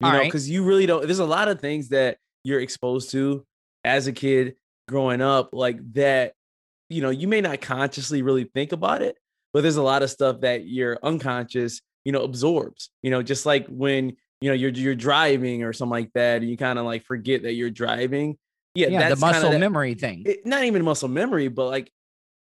[0.00, 0.24] You All know, right.
[0.26, 1.04] because you really don't.
[1.04, 3.44] There's a lot of things that you're exposed to
[3.84, 4.56] as a kid
[4.88, 6.34] growing up, like that.
[6.90, 9.16] You know, you may not consciously really think about it,
[9.52, 12.88] but there's a lot of stuff that your unconscious, you know, absorbs.
[13.02, 16.50] You know, just like when you know you're you're driving or something like that, and
[16.50, 18.38] you kind of like forget that you're driving.
[18.74, 20.22] Yeah, Yeah, that's the muscle that- memory thing.
[20.24, 21.90] it, not even muscle memory, but like,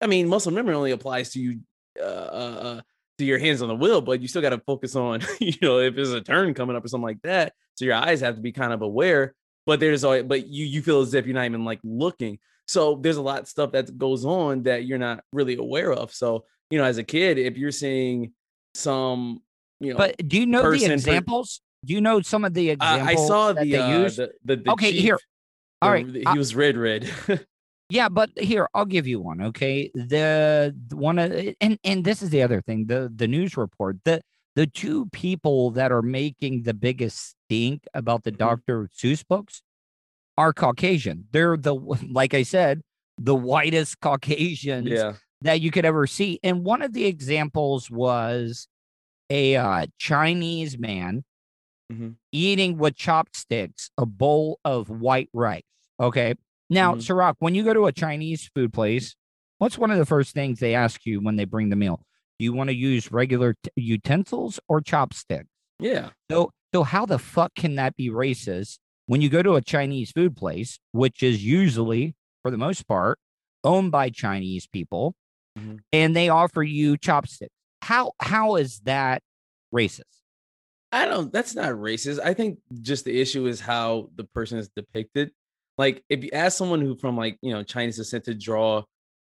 [0.01, 1.61] I mean, muscle memory only applies to you,
[2.01, 2.81] uh, uh, uh,
[3.19, 5.79] to your hands on the wheel, but you still got to focus on, you know,
[5.79, 7.53] if there's a turn coming up or something like that.
[7.75, 9.35] So your eyes have to be kind of aware,
[9.67, 12.39] but there's always, but you, you feel as if you're not even like looking.
[12.67, 16.13] So there's a lot of stuff that goes on that you're not really aware of.
[16.15, 18.33] So, you know, as a kid, if you're seeing
[18.75, 19.43] some,
[19.81, 21.61] you know, But do you know the examples?
[21.85, 24.17] Do you know some of the I, examples I saw that the, they uh, use?
[24.17, 25.19] the, the, the Okay, chief, here.
[25.83, 27.11] all right right, I- he was red, red.
[27.91, 29.43] Yeah, but here I'll give you one.
[29.43, 32.87] Okay, the the one of and and this is the other thing.
[32.87, 34.23] The the news report the
[34.57, 38.39] the two people that are making the biggest stink about the Mhm.
[38.39, 38.89] Dr.
[38.97, 39.63] Seuss books
[40.37, 41.27] are Caucasian.
[41.33, 41.75] They're the
[42.11, 42.83] like I said,
[43.19, 45.15] the whitest Caucasians yeah.
[45.43, 46.41] that you could ever see.
[46.43, 48.69] And one of the examples was
[49.31, 51.25] a uh, Chinese man
[51.93, 52.17] Mhm.
[52.33, 55.63] eating with chopsticks a bowl of white rice.
[56.01, 56.35] Okay.
[56.71, 57.01] Now, Mhm.
[57.03, 59.15] Ciroc, when you go to a Chinese food place,
[59.59, 62.03] what's one of the first things they ask you when they bring the meal?
[62.39, 65.49] Do you want to use regular t- utensils or chopsticks?
[65.79, 66.11] Yeah.
[66.31, 70.11] So, so how the fuck can that be racist when you go to a Chinese
[70.13, 73.19] food place, which is usually, for the most part,
[73.65, 75.15] owned by Chinese people,
[75.59, 75.81] Mhm.
[75.93, 77.55] and they offer you chopsticks?
[77.83, 79.23] How how is that
[79.75, 80.05] racist?
[80.93, 81.33] I don't.
[81.33, 82.21] That's not racist.
[82.23, 85.33] I think just the issue is how the person is depicted.
[85.79, 88.85] Like if you ask someone who from like you know Chinese descent to draw,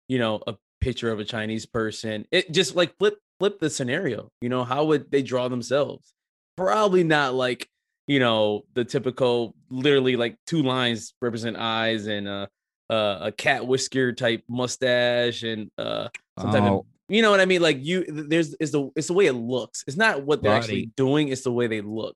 [0.09, 4.31] you know, a picture of a Chinese person, it just like flip flip the scenario.
[4.41, 6.14] You know, how would they draw themselves?
[6.57, 7.69] Probably not like
[8.07, 12.47] you know the typical, literally like two lines represent eyes and uh,
[12.91, 16.87] uh, a cat whisker type mustache and uh, some type of Oh.
[17.09, 17.63] you know what I mean?
[17.63, 19.83] Like you, there's it's the it's the way it looks.
[19.87, 21.29] It's not what they're actually doing.
[21.29, 22.15] It's the way they look.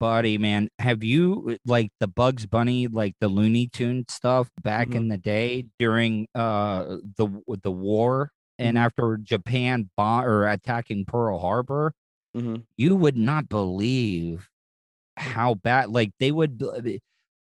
[0.00, 4.94] Buddy, man, have you like the Bugs Bunny, like the Looney Tune stuff back Mhm.
[4.96, 7.28] in the day during uh the
[7.62, 8.80] the war and Mhm.
[8.80, 11.92] after Japan bomb or attacking Pearl Harbor?
[12.34, 12.64] Mhm.
[12.76, 14.48] you would not believe
[15.16, 16.62] how bad like they would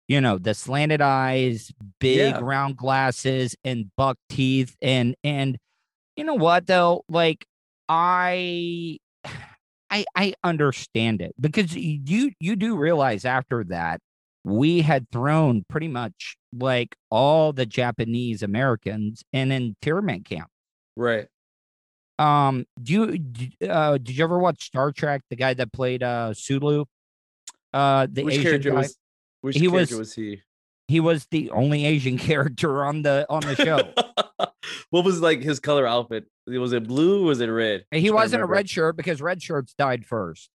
[0.08, 2.40] you know, the slanted eyes, big Yeah.
[2.40, 5.58] round glasses, and buck teeth, and and
[6.16, 7.46] you know what though, like
[7.88, 8.98] I.
[9.90, 14.00] I, I understand it because you you do realize after that
[14.44, 20.48] we had thrown pretty much like all the Japanese Americans in internment camp.
[20.96, 21.31] Right.
[22.18, 25.22] Um, do you uh did you ever watch Star Trek?
[25.30, 26.84] The guy that played uh Sulu,
[27.72, 28.76] uh the Which Asian character guy.
[28.76, 28.96] was?
[29.40, 30.42] Which He character was- was he?
[30.88, 33.92] he was the only Asian character on the on the show.
[34.90, 36.26] what was like his color outfit?
[36.46, 37.22] Was it blue?
[37.24, 37.84] or Was it red?
[37.92, 40.50] he wasn't a red shirt because red shirts died first.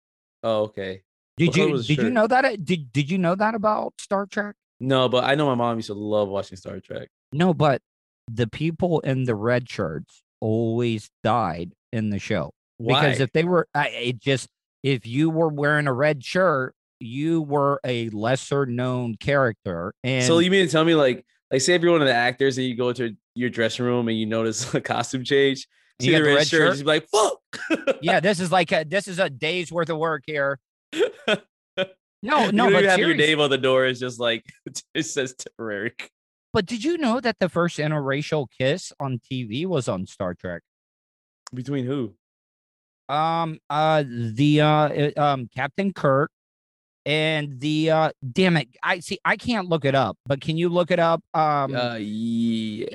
[0.43, 1.03] Oh, okay.
[1.37, 2.45] Did What you did you know that?
[2.45, 4.55] uh, Did did you know that about Star Trek?
[4.79, 7.07] No, but I know my mom used to love watching Star Trek.
[7.33, 7.81] No, but
[8.29, 12.51] the people in the red shirts always died in the show.
[12.85, 14.47] because if they were I, it just
[14.83, 20.39] if you were wearing a red shirt you were a lesser known character and so
[20.39, 22.67] you mean to tell me like like say if you're one of the actors and
[22.67, 25.67] you go to your dressing room and you notice a costume change,
[25.99, 26.85] You the red, red shirt, shirt?
[26.85, 27.39] like fuck.
[28.01, 30.59] yeah this is like a, this is a day's worth of work here
[30.95, 31.35] no
[32.23, 33.85] no don't but have your name on the door.
[33.85, 34.43] is just like
[34.93, 35.93] it says temporary.
[36.55, 40.61] But did you know that the first interracial kiss on tv was on star trek
[41.53, 42.15] Between who?
[43.09, 46.31] um uh the uh um captain kirk
[47.05, 50.69] and the uh damn it i see i can't look it up but can you
[50.69, 52.87] look it up um uh, yeah.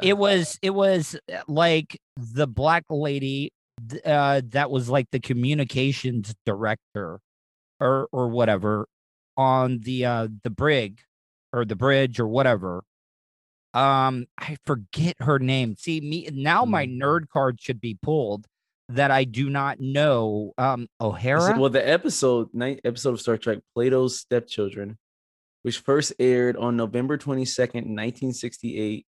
[0.00, 3.52] it was it was uh, like the black lady
[4.06, 7.20] uh that was like the communications director
[7.80, 8.86] or or whatever
[9.36, 11.00] on the uh the brig
[11.52, 12.82] or the bridge or whatever
[13.74, 17.00] um i forget her name see me now my Mm.
[17.00, 18.46] nerd card should be pulled
[18.88, 23.36] that i do not know um o'hara it- Well, the episode night episode of Star
[23.38, 24.98] Trek, Plato's Stepchildren,
[25.62, 29.06] which first aired on November 22nd, 1968.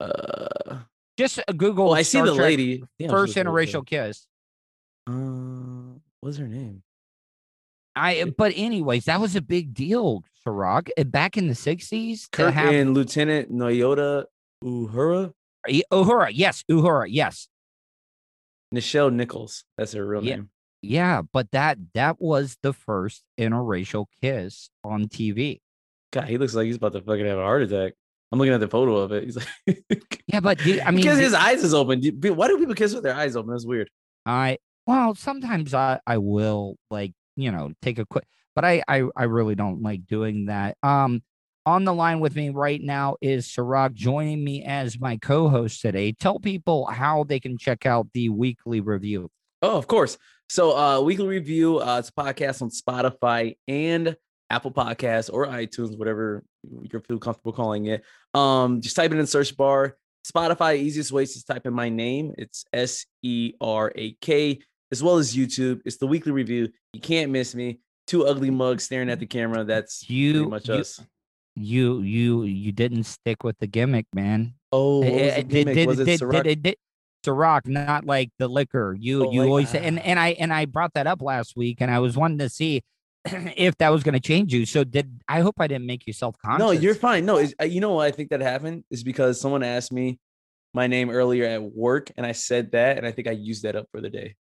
[0.00, 0.78] Uh,
[1.16, 2.82] just uh, google well, I see Star the Trek lady.
[3.08, 4.26] First interracial kiss
[5.06, 5.12] good.
[5.14, 6.82] Uh, what's her name?
[7.98, 10.88] I but anyways that was a big deal Serak.
[10.98, 14.24] Uh, back in the 60s to have and Lieutenant Nyota
[14.64, 15.32] Uhura.
[15.92, 17.48] Uhura, yes, Uhura, yes,
[18.74, 19.64] Nichelle Nichols.
[19.76, 20.36] That's her real Yeah.
[20.36, 20.50] name.
[20.82, 21.22] yeah.
[21.32, 25.60] But that that was the first interracial kiss on TV.
[26.12, 27.94] God, he looks like he's about to fucking have a heart attack.
[28.30, 29.24] I'm looking at the photo of it.
[29.24, 32.02] He's like, Yeah, but do- I mean, because his eyes is open.
[32.22, 33.50] Why do people kiss with their eyes open?
[33.52, 33.90] That's weird.
[34.26, 38.24] I well, sometimes I I will like you know take a quick,
[38.54, 40.76] but I I I really don't like doing that.
[40.82, 41.22] Um,
[41.64, 46.12] on the line with me right now is Serak joining me as my co-host today.
[46.12, 49.30] Tell people how they can check out the weekly review.
[49.60, 50.16] Oh, of course.
[50.48, 51.78] So, uh, weekly review.
[51.78, 54.16] Uh, it's a podcast on Spotify and
[54.48, 58.02] Apple Podcasts or iTunes, whatever you feel comfortable calling it.
[58.32, 59.96] Um, just type it in search bar.
[60.26, 62.32] Spotify, easiest way is to type in my name.
[62.38, 65.80] It's S E R A K, as well as YouTube.
[65.84, 66.68] It's the weekly review.
[66.92, 67.80] You can't miss me.
[68.06, 69.64] Two ugly mugs staring at the camera.
[69.64, 71.00] That's You pretty much you, us.
[71.56, 74.54] you you you didn't stick with the gimmick, man.
[74.72, 75.74] Oh, eh, did- gimmick?
[75.74, 76.32] did- was it did- Serak?
[76.32, 76.76] did- did- did-
[77.26, 78.96] Serak, not like the liquor.
[78.98, 80.02] You Oh, you like- always say, and ah.
[80.04, 82.80] and I and I brought that up last week, and I was wanting to see
[83.24, 84.64] if that was going to change you.
[84.64, 86.60] So did I hope I didn't make you self conscious?
[86.60, 87.26] No, you're fine.
[87.26, 90.18] No, uh, you know why I think that happened is because someone asked me
[90.72, 93.74] my name earlier at work, and I said that, and I think I used that
[93.76, 94.36] up for the day.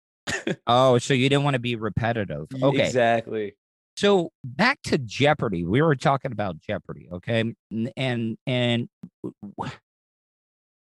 [0.67, 2.47] Oh, so you didn't want to be repetitive.
[2.61, 2.85] Okay.
[2.85, 3.55] exactly.
[3.95, 5.65] So back to Jeopardy.
[5.65, 7.53] We were talking about Jeopardy, okay?
[7.95, 8.89] And and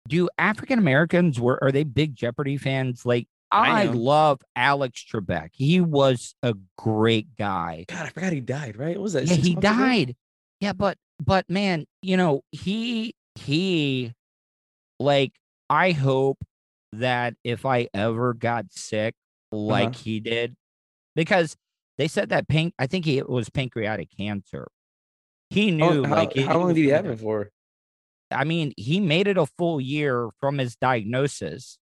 [0.08, 3.06] do African Americans were are they big Jeopardy fans?
[3.06, 5.50] Like I I, love Alex Trebek.
[5.54, 7.86] He was a great guy.
[7.88, 8.78] God, I forgot he died.
[8.78, 8.96] Right?
[8.96, 9.26] What was that?
[9.26, 9.78] Yeah, he months ago?
[9.78, 10.16] died.
[10.60, 14.14] Yeah, but but man, you know, he he
[15.00, 15.34] like
[15.70, 16.38] I hope
[16.94, 19.16] that if I ever got sick
[19.52, 20.00] like Uh-huh.
[20.04, 20.56] he did,
[21.16, 21.56] because
[21.98, 24.68] they said that panc I think he, it was pancreatic cancer.
[25.50, 27.50] He How, knew how, like it- how long did he have it for?
[28.34, 31.78] I mean, he made it a full year from his diagnosis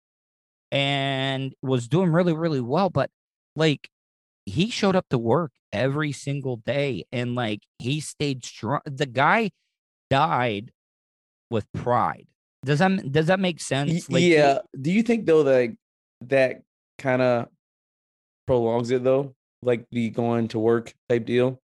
[0.72, 2.90] and was doing really, really well.
[2.92, 3.10] But
[3.56, 3.90] like,
[4.46, 8.82] he showed up to work every single day and like he stayed strong.
[8.86, 9.50] The guy
[10.12, 10.72] died
[11.50, 12.28] with pride.
[12.64, 14.08] Does that does that make sense?
[14.10, 14.60] Like, yeah.
[14.80, 15.76] Do you think though that
[16.22, 16.62] that
[17.00, 17.48] kind of
[18.48, 21.60] prolongs it though, like the going to work type deal?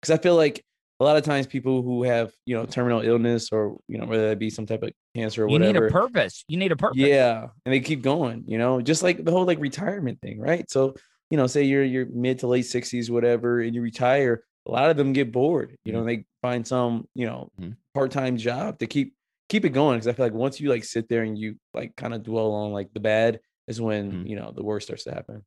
[0.00, 0.64] Because I feel like
[1.00, 4.28] a lot of times people who have you know terminal illness or you know whether
[4.28, 5.68] that be some type of cancer or whatever.
[5.68, 6.44] you need a purpose.
[6.48, 6.98] You need a purpose.
[6.98, 10.68] Yeah, and they keep going, you know, just like the whole like retirement thing, right?
[10.70, 10.94] So,
[11.30, 14.42] you know, say you're you're mid to late 60s, whatever, and you retire.
[14.66, 15.76] a lot of them get bored.
[15.84, 17.76] You know, they find some you know Mhm.
[17.94, 19.14] part time job to keep
[19.48, 19.96] keep it going.
[19.96, 22.52] Because I feel like once you like sit there and you like kind of dwell
[22.52, 24.28] on like the bad is when Mhm.
[24.28, 25.44] you know the worst starts to happen.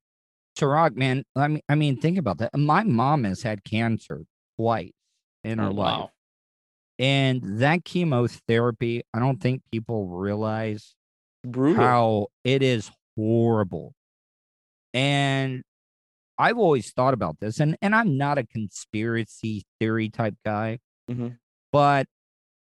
[0.57, 2.55] Tarak, man, I mean, I mean, think about that.
[2.57, 4.23] My mom has had cancer
[4.57, 4.91] twice
[5.43, 5.99] in her Oh, life.
[5.99, 6.11] wow.
[6.99, 10.93] And that chemotherapy, I don't think people realize
[11.43, 11.81] Brutal.
[11.83, 13.93] how it is horrible.
[14.93, 15.63] And
[16.37, 20.79] I've always thought about this, and, and I'm not a conspiracy theory type guy,
[21.09, 21.37] Mhm.
[21.71, 22.07] but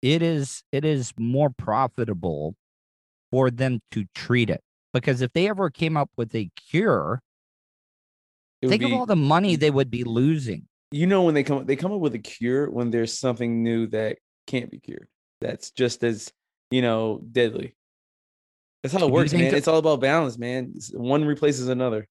[0.01, 2.55] it is it is more profitable
[3.32, 4.61] for them to treat it.
[4.93, 7.21] Because if they ever came up with a cure,
[8.70, 10.68] Think of all the money they would be losing.
[10.91, 13.88] you know when they come they come up with a cure when there's something new
[13.88, 15.07] that can't be cured
[15.41, 16.32] that's just as
[16.72, 17.76] you know deadly
[18.84, 22.07] that's how it works man that- it's all about balance man one replaces another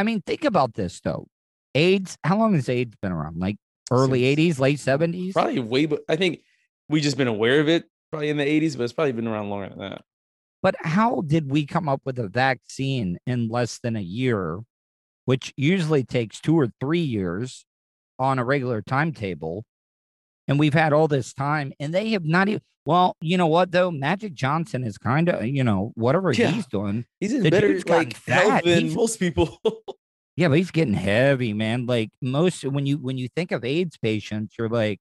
[0.00, 1.26] I mean, think about this though.
[1.74, 3.36] AIDS, how long has AIDS been around?
[3.38, 3.56] Like
[3.90, 5.32] early Since- 80s, late 70s?
[5.32, 6.40] probably way but i think
[6.88, 9.50] we just been aware of it probably in the 80s but it's probably been around
[9.50, 10.02] longer than that
[10.62, 14.60] But how did we come up with a vaccine in less than a year,
[15.28, 17.66] which usually takes two or three years
[18.18, 19.62] on a regular timetable?
[20.48, 22.62] And we've had all this time, and they have not even.
[22.86, 23.90] Well, you know what though?
[23.90, 26.50] Magic Johnson is kind of, you know, whatever Yeah.
[26.52, 27.04] he's doing.
[27.20, 29.60] he's in better like health than most people
[30.36, 31.84] Yeah, but he's getting heavy, man.
[31.84, 35.00] Like most when you when you think of AIDS patients, you're like,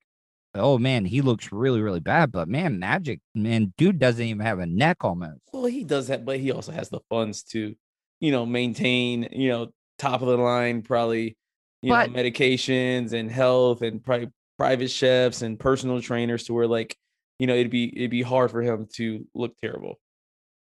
[0.53, 2.33] oh man, he looks really, really bad.
[2.33, 5.39] But man, Magic, man, dude doesn't even have a neck almost.
[5.53, 7.73] well he does that but he also has the funds to
[8.19, 9.67] you know maintain you know
[9.99, 11.35] top of the line probably
[11.81, 14.27] you But- know medications and health and pri-
[14.57, 16.95] private chefs and personal trainers to where like
[17.39, 19.99] you know it'd be it'd be hard for him to look terrible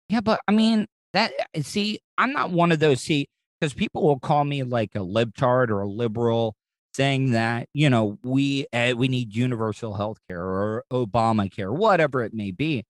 [0.08, 1.32] Yeah, but I mean that.
[1.56, 3.00] uh, See, I'm not one of those.
[3.00, 3.26] See,
[3.60, 6.54] because people will call me like a libtard or a liberal,
[6.94, 12.34] saying that you know we uh, we need universal health care or Obamacare, whatever it
[12.34, 12.84] may be.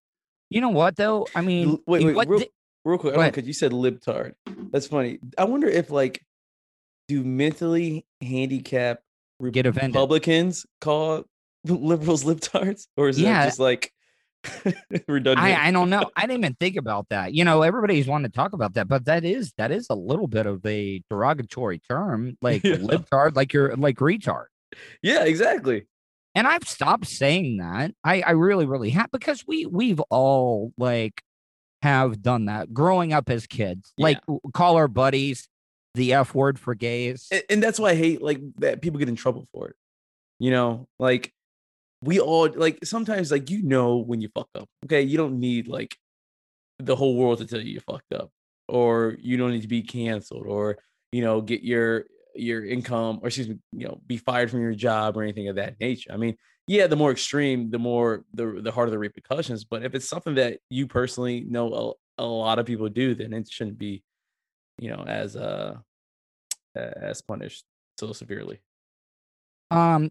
[0.51, 1.27] You know what though?
[1.35, 2.43] I mean, wait, wait, what real,
[2.85, 4.33] real quick, because you said libtard.
[4.73, 5.19] That's funny.
[5.39, 6.23] I wonder if like,
[7.09, 9.03] do mentally handicapped
[9.53, 9.95] Get offended.
[9.95, 11.25] Republicans call
[11.65, 13.33] liberals libtards, or is Yeah.
[13.41, 13.93] that just like
[15.09, 15.39] redundant?
[15.47, 16.11] I, I don't know.
[16.17, 17.35] I didn't even think about that.
[17.35, 20.27] You know, everybody's wanting to talk about that, but that is that is a little
[20.27, 22.77] bit of a derogatory term, like Yeah.
[22.77, 24.47] libtard, like you're like retard.
[25.03, 25.87] yeah, exactly.
[26.35, 27.93] And I've stopped saying that.
[28.05, 31.23] I, I really, really have because we we've all like
[31.83, 33.93] have done that growing up as kids.
[33.99, 34.21] Like
[34.53, 35.49] call our buddies
[35.95, 37.29] the F word for gays.
[37.31, 39.77] and, and that's why I hate like that people get in trouble for it.
[40.39, 41.33] You know, like
[42.03, 44.69] we all like sometimes like you know when you fuck up.
[44.85, 45.97] Okay, you don't need like
[46.79, 48.31] the whole world to tell you you fucked up,
[48.69, 50.79] or you don't need to be canceled, or
[51.13, 52.05] you know get your
[52.35, 55.57] your income or excuse me, you know, be fired from your job or anything of
[55.57, 56.13] that nature.
[56.13, 59.65] I mean, yeah, the more extreme, the more the the harder the repercussions.
[59.65, 63.33] But if it's something that you personally know a, a lot of people do, then
[63.33, 64.03] it shouldn't be,
[64.79, 65.77] you know, as uh
[66.75, 67.65] as punished
[67.99, 68.61] so severely.
[69.71, 70.11] Um,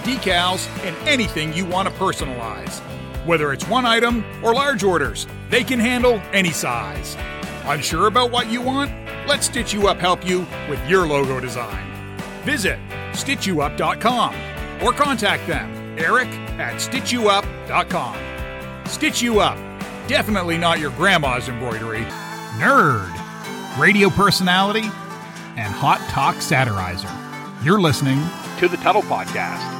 [0.00, 2.80] decals, and anything you want to personalize.
[3.26, 7.16] Whether it's one item or large orders, they can handle any size.
[7.64, 8.90] Unsure about what you want?
[9.28, 11.86] Let Stitch You Up help you with your logo design.
[12.42, 12.78] Visit
[13.12, 14.34] StitchYouUp.com
[14.82, 16.28] or contact them, Eric
[16.58, 18.16] at StitchYouUp.com.
[18.86, 19.56] Stitch You Up,
[20.08, 22.04] definitely not your grandma's embroidery.
[22.56, 24.88] Nerd, radio personality,
[25.56, 27.14] and hot talk satirizer.
[27.64, 28.18] You're listening
[28.60, 29.78] to the Tuttle Podcast.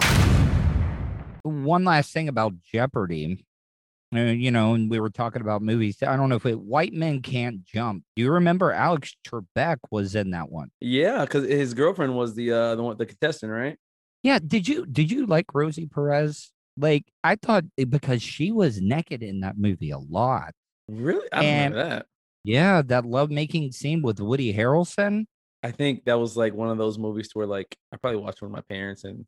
[1.43, 3.45] one last thing about Jeopardy.
[4.14, 6.03] Uh, you know, and we were talking about movies.
[6.03, 8.03] I don't know if it White Men Can't Jump.
[8.16, 10.70] Do you remember Alex Trebek was in that one?
[10.81, 13.76] Yeah, because his girlfriend was the uh the one the contestant, right?
[14.22, 14.39] Yeah.
[14.45, 16.51] Did you did you like Rosie Perez?
[16.76, 20.53] Like I thought because she was naked in that movie a lot.
[20.89, 21.28] Really?
[21.33, 22.07] I And- remember that.
[22.43, 25.26] Yeah, that lovemaking scene with Woody Harrelson.
[25.62, 28.40] I think that was like one of those movies to where like I probably watched
[28.42, 29.26] with my parents and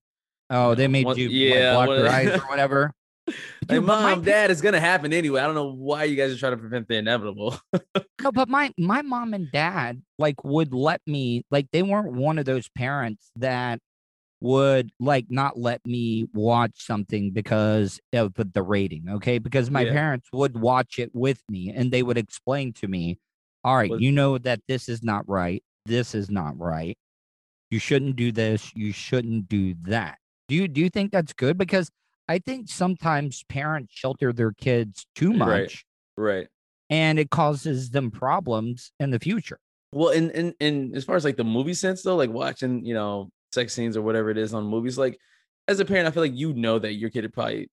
[0.51, 2.93] Oh, they made One- you yeah, like, block your eyes or whatever.
[3.26, 3.37] like,
[3.68, 5.41] Dude, but my mom, dad, it's gonna happen anyway.
[5.41, 7.59] I don't know why you guys are trying to prevent the inevitable.
[8.22, 12.39] No, but my my mom and dad like would let me like they weren't one
[12.39, 13.78] of those parents that
[14.41, 19.05] would like not let me watch something because of the, the rating.
[19.09, 19.39] Okay.
[19.39, 19.93] Because my Yeah.
[19.93, 23.18] parents would watch it with me and they would explain to me,
[23.64, 25.62] all right, Was- you know that this is not right.
[25.87, 26.97] This is not right.
[27.70, 28.70] You shouldn't do this.
[28.74, 30.18] You shouldn't do that.
[30.49, 31.57] Do you do you think that's good?
[31.59, 31.91] Because
[32.28, 35.85] I think sometimes parents shelter their kids too eh, much
[36.16, 36.39] Right.
[36.39, 36.49] Right.
[36.91, 39.59] and it causes them problems in the future.
[39.93, 42.95] Well, in in in as far as like the movie sense though, like watching, you
[42.95, 45.18] know, sex scenes or whatever it is on movies, like
[45.68, 47.70] as a parent, I feel like you know that your kid probably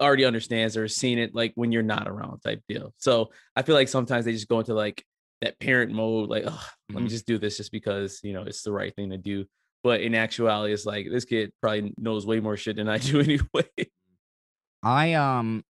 [0.00, 2.94] already understands or seen it like when you're not around type deal.
[2.96, 5.04] So I feel like sometimes they just go into like
[5.40, 7.10] that parent mode, like, oh, let me Mhm.
[7.10, 9.46] just do this just because you know it's the right thing to do.
[9.82, 13.20] But in actuality, it's like this kid probably knows way more shit than I do
[13.20, 13.68] anyway.
[14.82, 15.64] I um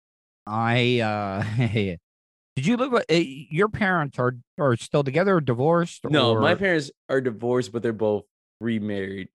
[0.45, 1.43] I uh
[2.55, 6.05] did you live with uh, your parents are are still together or divorced?
[6.09, 8.23] no, my parents are divorced, but they're both
[8.61, 9.29] remarried.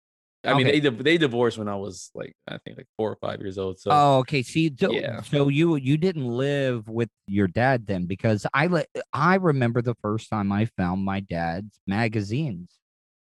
[0.44, 3.40] I mean, they they divorced when I was like I think like four or five
[3.40, 3.78] years old.
[3.78, 4.42] So Oh, okay.
[4.42, 5.22] See, so, Yeah.
[5.22, 9.94] so you you didn't live with your dad then because I let I remember the
[10.02, 12.70] first time I found my dad's magazines.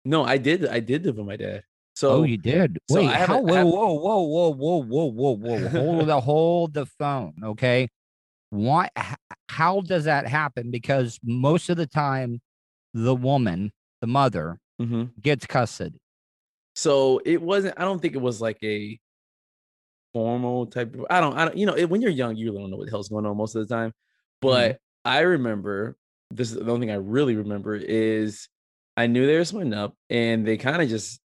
[0.05, 1.63] no, I did I did live with my dad.
[1.97, 2.79] So oh, you did.
[2.91, 3.41] so Wait, how?
[3.41, 5.69] Whoa, have- whoa, whoa, whoa, whoa, whoa, whoa, whoa!
[5.69, 7.89] Hold the hold the phone, okay?
[8.51, 8.89] Why?
[9.49, 10.71] How does that happen?
[10.73, 12.41] Because most of the time,
[12.95, 15.11] the woman, the mother, Mhm.
[15.21, 16.01] gets custody.
[16.75, 17.79] So it wasn't.
[17.79, 18.99] I don't think it was like a
[20.13, 20.95] formal type.
[20.95, 21.37] Of, I don't.
[21.37, 21.57] I don't.
[21.57, 23.37] You know, it, when you're young, you really don't know what the hell's going on
[23.37, 23.91] most of the time.
[23.91, 24.49] Mm-hmm.
[24.49, 25.97] But I remember
[26.31, 26.51] this.
[26.51, 28.49] is The only thing I really remember is
[28.97, 31.21] I knew they were splitting up, and they kind of just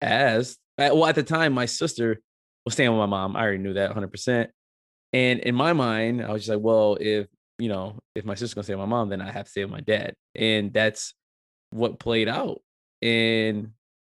[0.00, 0.58] asked.
[0.78, 2.20] Well, at the time, my sister
[2.64, 3.36] was staying with my mom.
[3.36, 4.10] I already knew that 100.
[4.10, 4.50] percent
[5.12, 7.26] And in my mind, I was just like, well, if
[7.58, 9.64] you know, if my sister's gonna stay with my mom, then I have to stay
[9.64, 11.14] with my dad, and that's
[11.70, 12.62] what played out.
[13.02, 13.72] And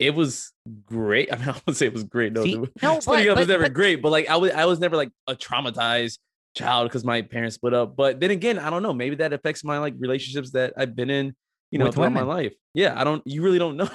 [0.07, 0.53] it was
[0.87, 1.29] great.
[1.33, 2.33] I mean, I would say it was great.
[2.33, 4.51] No, See, no, splitting but- up was but- never but- great, but like I was,
[4.53, 6.19] I was never like a traumatized
[6.57, 7.97] child because my parents split up.
[7.97, 8.93] But then again, I don't know.
[8.95, 11.35] Maybe that affects my like relationships that I've been in,
[11.71, 12.53] you know, With throughout my life.
[12.75, 13.23] Yeah, I don't.
[13.27, 13.91] You really don't know,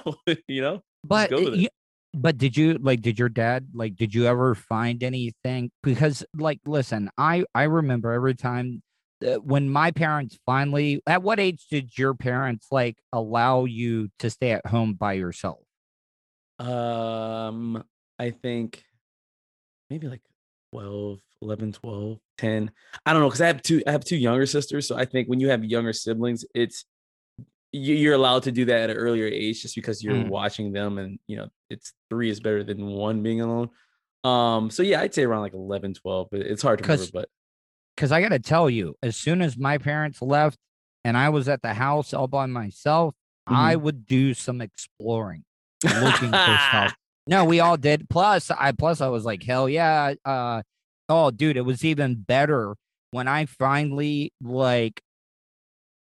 [0.48, 0.82] you know.
[1.04, 1.60] But go with it.
[1.62, 1.70] you,
[2.14, 3.02] but did you like?
[3.02, 3.96] Did your dad like?
[3.96, 5.72] Did you ever find anything?
[5.84, 8.82] Because like, listen, I I remember every time
[9.26, 11.02] uh, when my parents finally.
[11.08, 15.60] At what age did your parents like allow you to stay at home by yourself?
[16.60, 17.84] Um,
[18.20, 18.84] I think
[19.90, 20.22] maybe like
[20.74, 22.72] 12, 11, 12, 10.
[23.06, 25.28] I don't know because I have two I have two younger sisters, so I think
[25.30, 26.86] when you have younger siblings, it's
[27.72, 30.30] you- you're allowed to do that at an earlier age just because you're Mm.
[30.30, 33.70] watching them and you know it's three is better than one being alone.
[34.24, 36.28] Um, so yeah, I'd say around like 11, 12.
[36.32, 37.30] but It's hard to remember, 'Cause- but
[37.96, 40.58] Because I got to tell you, as soon as my parents left
[41.04, 43.14] and I was at the house all by myself,
[43.46, 43.84] I Mm-hmm.
[43.84, 45.44] would do some exploring,
[45.84, 46.96] looking for stuff.
[47.28, 48.10] No, we all did.
[48.10, 50.16] Plus, I plus I was like, hell yeah.
[50.26, 50.64] Uh,
[51.10, 52.76] oh, dude, it was even better
[53.12, 55.00] when I finally like,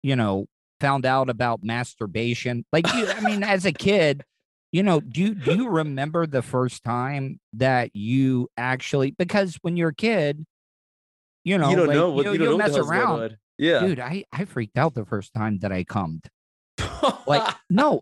[0.03, 0.45] you know,
[0.79, 2.63] found out about masturbation.
[2.71, 4.23] Like, you, I mean, as a kid,
[4.71, 9.09] you know, do you, do you remember the first time that you actually?
[9.09, 10.45] Because when you're a kid,
[11.43, 13.01] you know, you don't like, know what you, you don't know mess the hell's going
[13.01, 13.37] around.
[13.57, 13.79] Yeah.
[13.79, 16.27] Dude, I, I freaked out the first time that I cummed.
[17.27, 18.01] Like, no,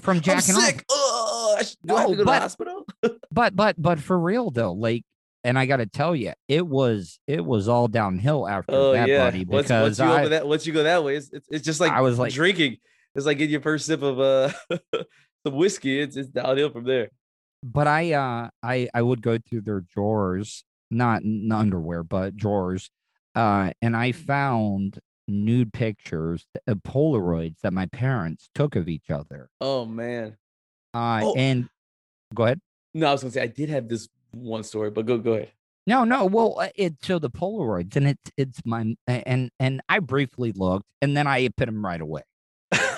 [0.00, 0.62] from I'm jacking off.
[0.64, 0.84] sick.
[0.88, 2.86] Sh- do I have No, to go to but- the hospital?
[3.32, 5.02] but but but for real though like
[5.44, 9.18] and i gotta tell you it was it was all downhill after Oh that yeah.
[9.24, 11.64] buddy Once, because once you I, that, once you go that way, it's, it's, it's
[11.64, 12.76] just like I was like- drinking.
[13.14, 14.52] It's like getting your first sip of uh
[15.46, 16.00] some whiskey.
[16.00, 17.10] It's it's downhill from there.
[17.62, 22.90] but i uh i i would go through their drawers not n- underwear but drawers
[23.34, 24.98] uh and i found
[25.28, 30.36] nude pictures uh, polaroids that my parents took of each other Oh man.
[30.94, 31.34] uh Oh.
[31.36, 31.68] and
[32.34, 32.60] go ahead
[32.94, 35.52] No, I was gonna say I did have this one story, but go go ahead.
[35.86, 36.26] No, no.
[36.26, 40.84] Well, uh, it so the Polaroids, and it's it's my and and I briefly looked,
[41.00, 42.22] and then I put them right away.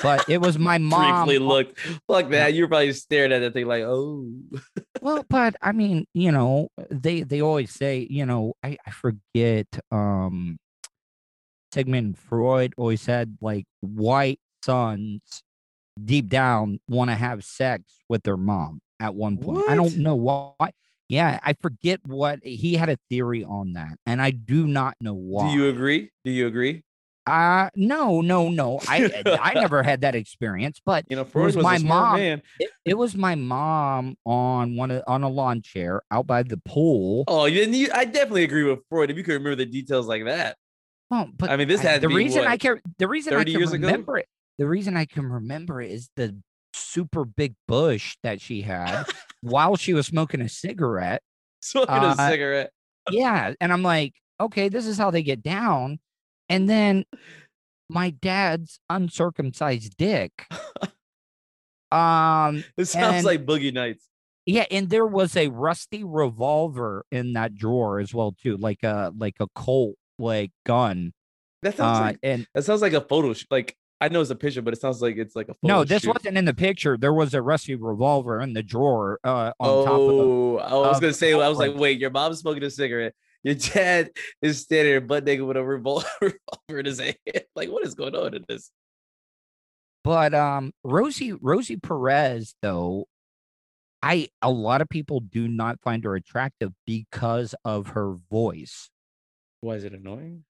[0.03, 1.27] But it was my mom.
[1.27, 1.79] Briefly looked.
[2.09, 2.53] Fuck that.
[2.53, 4.27] You were probably staring at that thing like, oh.
[5.01, 9.69] Well, but I mean, you know, they they always say, you know, I I forget.
[9.93, 10.59] Um,
[11.73, 15.43] Sigmund Freud always said like white sons
[16.03, 19.69] deep down want to have sex with their mom at one point.
[19.69, 20.73] I don't know why.
[21.09, 25.15] Yeah, I forget what he had a theory on that, and I do not know
[25.15, 25.49] why.
[25.53, 26.11] Do you agree?
[26.25, 26.83] Do you agree?
[27.27, 28.81] Uh no, no, no.
[28.89, 32.19] I I never had that experience, but You know, it was was, my mom.
[32.19, 32.43] it,
[32.85, 37.25] it was my mom on one of, on a lawn chair out by the pool.
[37.29, 39.11] Oh, you, you I definitely agree with Freud.
[39.11, 40.57] If you could remember the details like that.
[41.11, 43.45] Well, but I mean, this I- had the reason I what, can the reason I
[43.45, 43.87] can years ago?
[43.87, 44.27] remember it.
[44.59, 46.37] The reason I can remember it is the
[46.75, 49.05] super big bush that she had,
[49.41, 51.23] while she was smoking a cigarette.
[51.63, 52.71] Smoking Uh, a cigarette.
[53.11, 53.55] Yeah.
[53.61, 55.99] And I'm like, okay, this is how they get down.
[56.49, 57.05] And then
[57.89, 60.47] my dad's uncircumcised dick.
[61.93, 64.07] Um, It sounds and- like Boogie Nights.
[64.47, 69.13] yeah, and there was a rusty revolver in that drawer as well, too, like a
[69.19, 71.13] like a Colt like gun.
[71.63, 73.33] That sounds Uh, like and that sounds like a photo.
[73.33, 75.75] sh- Like I know it's a picture, but it sounds like it's like a photo.
[75.75, 76.15] no, this shoot.
[76.15, 76.97] wasn't in the picture.
[76.97, 80.75] There was a rusty revolver in the drawer uh, on top of the Oh, I
[80.89, 81.33] was of gonna say.
[81.35, 83.15] I was like, wait, your mom's smoking a cigarette.
[83.43, 84.11] Your dad
[84.43, 86.35] is standing there butt naked with a revolver
[86.69, 87.17] in his hand.
[87.57, 88.71] Like, what is going on in this?
[90.05, 93.07] But um Rosie Rosie Perez though
[94.03, 98.90] I a lot of people do not find her attractive because of her voice.
[99.61, 100.45] Why is it annoying?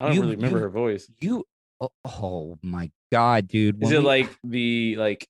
[0.00, 1.10] I don't You- really remember you- her voice.
[1.20, 1.44] You
[1.80, 3.82] oh, oh my god, dude.
[3.82, 5.26] Is it we- like the like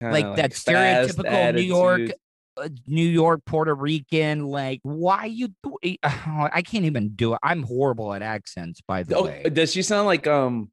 [0.00, 2.10] like, kinda, that stereotypical New York
[2.58, 5.98] uh, New York Puerto Rican like why you do it?
[6.02, 7.38] I can't even do it.
[7.42, 9.42] I'm horrible at accents by the Oh, way.
[9.52, 10.70] does she sound like um?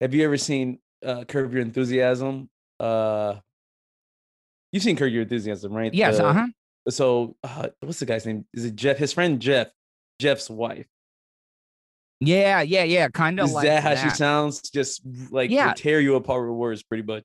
[0.00, 2.50] Have you ever seen uh Curb Your Enthusiasm?
[2.80, 3.36] Uh,
[4.72, 5.92] you've seen Curb Your Enthusiasm, right?
[5.94, 6.46] Yes, uh-huh.
[6.88, 8.44] So, uh, what's the guy's name?
[8.54, 8.96] Is it Jeff?
[8.98, 9.68] His friend Jeff,
[10.20, 10.86] Jeff's wife.
[12.20, 14.62] Yeah, yeah, yeah, kind of Is like that how she sounds?
[14.70, 15.74] Just like Yeah.
[15.76, 17.24] tear you apart with words, pretty much.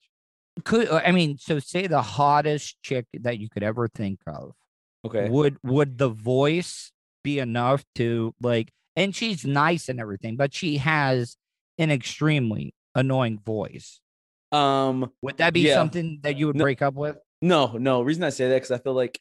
[0.66, 4.54] Could uh, I mean so say the hottest chick that you could ever think of.
[5.06, 5.30] Okay.
[5.30, 6.92] would would the voice
[7.24, 11.38] be enough to like and she's nice and everything but she has
[11.80, 14.00] an extremely annoying voice
[14.52, 15.12] Um.
[15.22, 15.76] would that be Yeah.
[15.76, 17.78] something that you would No- break up with No.
[17.78, 18.02] No.
[18.04, 19.20] Reason I say that because I feel like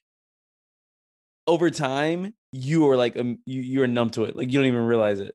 [1.46, 4.36] over time you are like um, you you're numb to it.
[4.36, 5.34] Like you don't even realize it.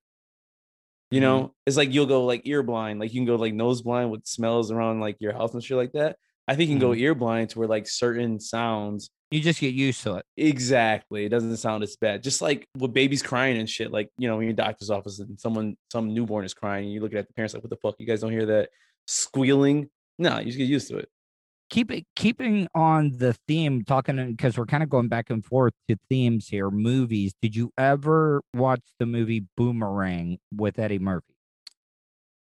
[1.11, 1.23] You Mm-hmm.
[1.23, 2.99] know, it's like you'll go like ear blind.
[2.99, 5.77] Like you can go like nose blind with smells around like your house and shit
[5.77, 6.17] like that.
[6.47, 6.93] I think you can Mm-hmm.
[6.93, 11.25] go ear blind to where like certain sounds you just get used to it Exactly.
[11.25, 12.21] It doesn't sound as bad.
[12.23, 13.91] Just like with babies crying and shit.
[13.91, 17.01] Like, you know, in your doctor's office and someone, some newborn is crying, and you
[17.01, 17.95] look at the parents like, what the fuck?
[17.97, 18.69] You guys don't hear that
[19.07, 19.89] squealing?
[20.19, 21.09] No, you just get used to it.
[21.71, 25.73] Keep it keeping on the theme talking because we're kind of going back and forth
[25.89, 31.33] to themes here movies did you ever watch the movie boomerang with eddie murphy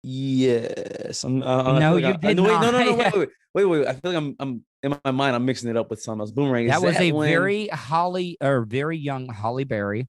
[0.04, 1.24] Yes.
[1.24, 2.98] I'm, uh, No, feel you like I- did no, wait, no, no, no, not.
[2.98, 3.88] wait, wait, wait, wait.
[3.88, 6.32] I feel like I'm, I'm in my mind, I'm mixing it up with something else.
[6.32, 6.66] Boomerang.
[6.66, 10.08] Is that was a when- very Halle or very young Halle Berry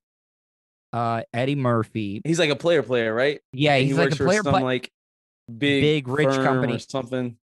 [0.95, 3.41] uh eddie murphy He's like a player, player, right?
[3.53, 4.91] yeah he's he like a player but like
[5.49, 6.75] big, big rich company.
[6.75, 7.37] or something.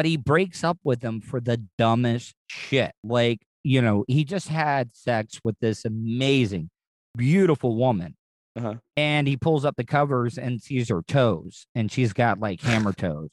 [0.00, 2.92] But he breaks up with them for the dumbest shit.
[3.04, 6.70] Like, you know, he just had sex with this amazing,
[7.18, 8.16] beautiful woman.
[8.56, 8.76] Uh-huh.
[8.96, 12.94] And he pulls up the covers and sees her toes, and she's got like hammer
[12.94, 13.28] toes.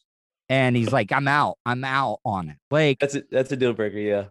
[0.49, 1.57] And he's like, I'm out.
[1.65, 2.57] I'm out on it.
[2.70, 3.99] Like, That's a, that's a deal breaker.
[3.99, 4.26] Yeah.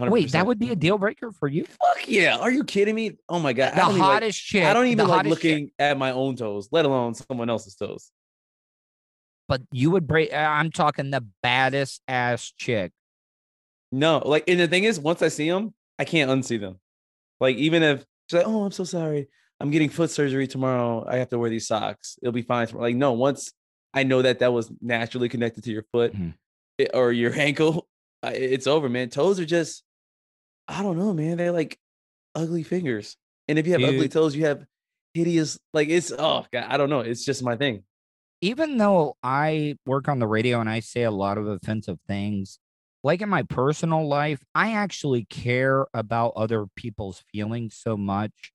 [0.00, 0.10] 100%.
[0.10, 1.64] wait, that would be a deal breaker for you?
[1.64, 2.36] Fuck yeah.
[2.36, 3.18] Are you kidding me?
[3.28, 3.72] Oh my God.
[3.72, 4.62] The don't even, like- hottest chick.
[4.64, 7.74] I don't the even like hottest looking at my own toes, let alone someone else's
[7.74, 8.12] toes.
[9.50, 10.32] But you would break.
[10.32, 12.92] uh, I'm talking the baddest ass chick.
[13.90, 16.78] No, like, and the thing is, once I see them, I can't unsee them.
[17.40, 19.26] Like, even if she's like, "Oh, I'm so sorry,
[19.58, 21.04] I'm getting foot surgery tomorrow.
[21.04, 22.16] I have to wear these socks.
[22.22, 22.84] It'll be fine." Tomorrow.
[22.86, 23.52] Like, no, once
[23.92, 26.34] I know that that was naturally connected to your foot Mhm.
[26.78, 27.88] it- or your ankle,
[28.22, 29.08] it's over, man.
[29.10, 29.82] Toes are just,
[30.68, 31.38] I don't know, man.
[31.38, 31.76] They're like
[32.36, 33.16] ugly fingers,
[33.48, 34.64] and if you have ugly toes, you have
[35.12, 35.58] hideous.
[35.74, 37.00] Like, it's oh god, I don't know.
[37.00, 37.82] It's just my thing.
[38.40, 42.58] Even though I work on the radio and I say a lot of offensive things,
[43.02, 48.52] like in my personal life, I actually care about other people's feelings so much.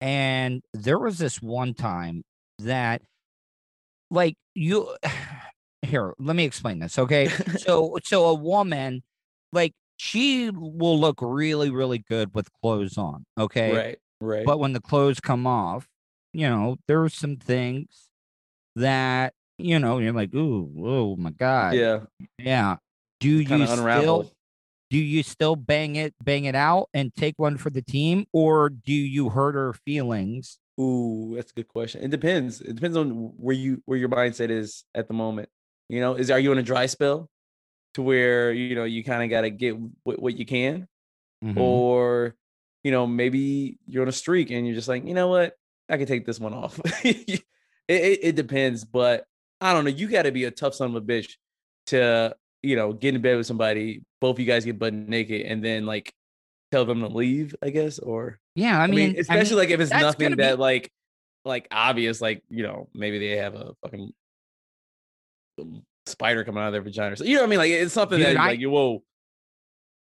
[0.00, 2.22] And there was this one time
[2.58, 3.02] that,
[4.10, 4.94] like, you
[5.82, 6.98] here, let me explain this.
[6.98, 7.28] Okay.
[7.58, 9.02] so, so a woman,
[9.52, 13.24] like, she will look really, really good with clothes on.
[13.38, 13.74] Okay.
[13.74, 14.46] Right, right.
[14.46, 15.88] But when the clothes come off,
[16.32, 18.08] you know, there are some things
[18.76, 21.74] that, you know, you're like, ooh, oh my God.
[21.74, 22.00] yeah,
[22.38, 22.76] Yeah.
[23.20, 24.30] Do you still
[24.90, 28.68] do you still bang it, bang it out and take one for the team, or
[28.70, 30.58] do you hurt her feelings?
[30.78, 32.02] Ooh, that's a good question.
[32.04, 32.60] It depends.
[32.60, 35.48] It depends on where you where your mindset is at the moment.
[35.88, 37.28] You know, is are you in a dry spell
[37.94, 40.86] to where you know you kind of got to get what, what you can,
[41.42, 41.56] Mhm.
[41.56, 42.36] or
[42.84, 45.54] you know maybe you're on a streak and you're just like, you know what,
[45.88, 46.78] I can take this one off.
[47.88, 49.26] it, it it depends, but
[49.60, 49.90] I don't know.
[49.90, 51.36] You got to be a tough son of a bitch
[51.86, 54.02] to you know get in bed with somebody.
[54.20, 56.12] Both of you guys get butt naked and then like
[56.72, 57.54] tell them to leave.
[57.62, 60.42] I guess or Yeah, I I mean, mean, especially like if it's nothing gonna be-
[60.42, 60.90] that like
[61.44, 64.12] like obvious, like you know, maybe they have a fucking
[66.06, 67.16] spider coming out of their vagina.
[67.16, 67.58] So you know what I mean?
[67.58, 69.02] Like it's something Dude, that I- like you whoa.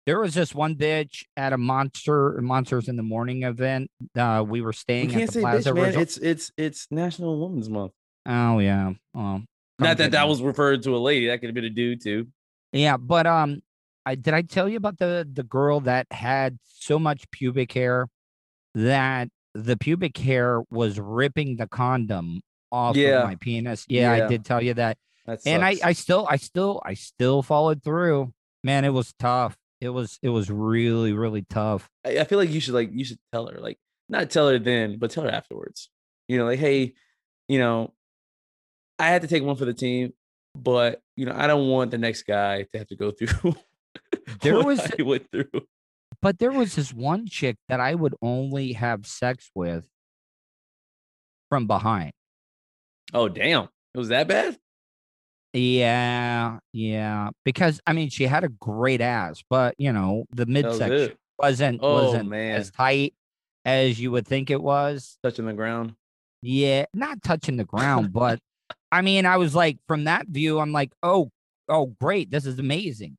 [0.08, 3.92] There was this one bitch at a monster monsters in the morning event.
[4.18, 5.84] Uh, we were We staying can't at the say Plaza bitch, man.
[5.86, 6.02] Resort.
[6.02, 7.92] It's it's it's National Women's Month.
[8.26, 8.94] oh yeah.
[9.14, 9.42] Oh,
[9.80, 11.28] Not that that was referred to a lady.
[11.28, 12.28] That could have been a dude too.
[12.72, 13.62] Yeah, but um,
[14.06, 18.08] I did I tell you about the the girl that had so much pubic hair
[18.76, 22.40] that the pubic hair was ripping the condom
[22.72, 23.24] off Yeah.
[23.24, 23.86] of my penis.
[23.90, 24.26] Yeah, Yeah.
[24.26, 25.76] I did tell you that, That and I.
[25.84, 28.32] I still I still I still followed through.
[28.64, 29.58] Man, it was tough.
[29.80, 31.90] It was it was really really tough.
[32.06, 33.78] I, I feel like you should like you should tell her like
[34.10, 35.90] not tell her then, but tell her afterwards.
[36.28, 36.94] You know, like hey,
[37.48, 37.94] you know,
[39.00, 40.14] I had to take one for the team,
[40.56, 43.56] but you know, I don't want the next guy to have to go through.
[44.42, 45.50] There what was- I went through.
[46.22, 49.88] But there was this one chick that I would only have sex with
[51.50, 52.12] from behind.
[53.14, 54.58] Oh damn, it was that bad.
[55.54, 57.30] Yeah, yeah.
[57.44, 61.94] Because I mean, she had a great ass, but you know, the midsection wasn't Oh,
[62.06, 62.56] wasn't man.
[62.56, 63.14] as tight
[63.66, 65.18] as you would think it was.
[65.24, 65.94] Touching the ground.
[66.42, 68.40] Yeah, not touching the ground, but
[68.92, 71.32] I mean, I was like, from that view, I'm like, oh,
[71.68, 73.18] oh, great, this is amazing.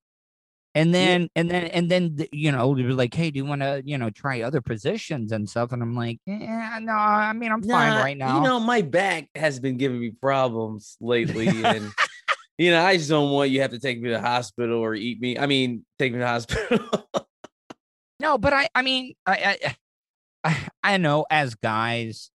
[0.75, 3.63] And then, and then, and then, you know, they were like, hey, do you want
[3.63, 5.73] to, you know, try other positions and stuff?
[5.73, 8.37] And I'm like, yeah, no, I mean, I'm fine right now.
[8.37, 11.91] You know, my back has been giving me problems lately, and
[12.59, 14.79] you know, I just don't want you to have to take me to the hospital
[14.81, 15.39] or eat me.
[15.39, 17.09] I mean, take me to the hospital.
[18.21, 19.75] No, but I I mean I
[20.45, 22.31] I I know as guys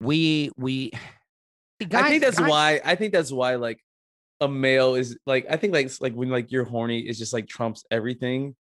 [0.00, 0.90] we we
[1.82, 2.80] see, I think that's guys- why.
[2.84, 3.80] I think that's why like
[4.40, 5.46] a male is like.
[5.48, 8.50] I think like like when like you're horny is just like trumps everything.
[8.50, 8.54] Mhm.